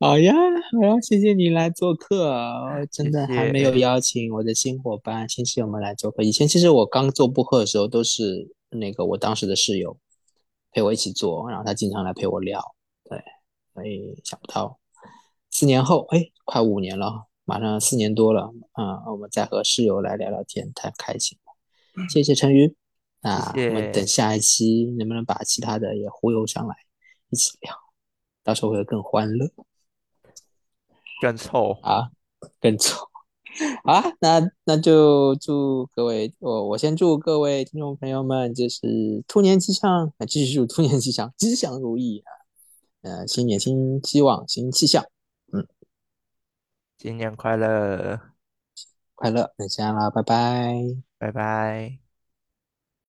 [0.00, 6.24] 好呀，好呀，谢谢你来做客真的还没有邀请我的新伙伴、新室友们来做客。
[6.24, 9.96] 以前其实我刚做播客的时候，都是那个我当时的室友
[10.72, 12.60] 陪我一起做，然后他经常来陪我聊。
[13.08, 13.22] 对，
[13.74, 14.80] 所以想不到
[15.50, 22.06] 四年后，哎，快五年了，马上四年多了，啊、我们再和室友来聊聊天，太开心了。
[22.10, 22.76] 谢谢陈瑜，
[23.22, 26.76] 那我们等下一期能不能把其他的也忽悠上来
[27.30, 27.72] 一起聊，
[28.44, 29.50] 到时候会更欢乐。
[31.22, 31.70] 更臭。
[31.80, 32.10] 啊，
[32.60, 32.98] 更臭。
[33.82, 42.30] 好啊，那那就祝各位，我我先祝各位听众朋友们，就是兔年吉祥，啊，继续祝兔年吉祥，吉祥如意啊，
[43.00, 45.02] 呃，新年新希望，新气象，
[46.98, 48.20] 新年快乐，
[49.14, 50.74] 快乐，那这样啦，拜拜。
[51.18, 52.07] 拜拜。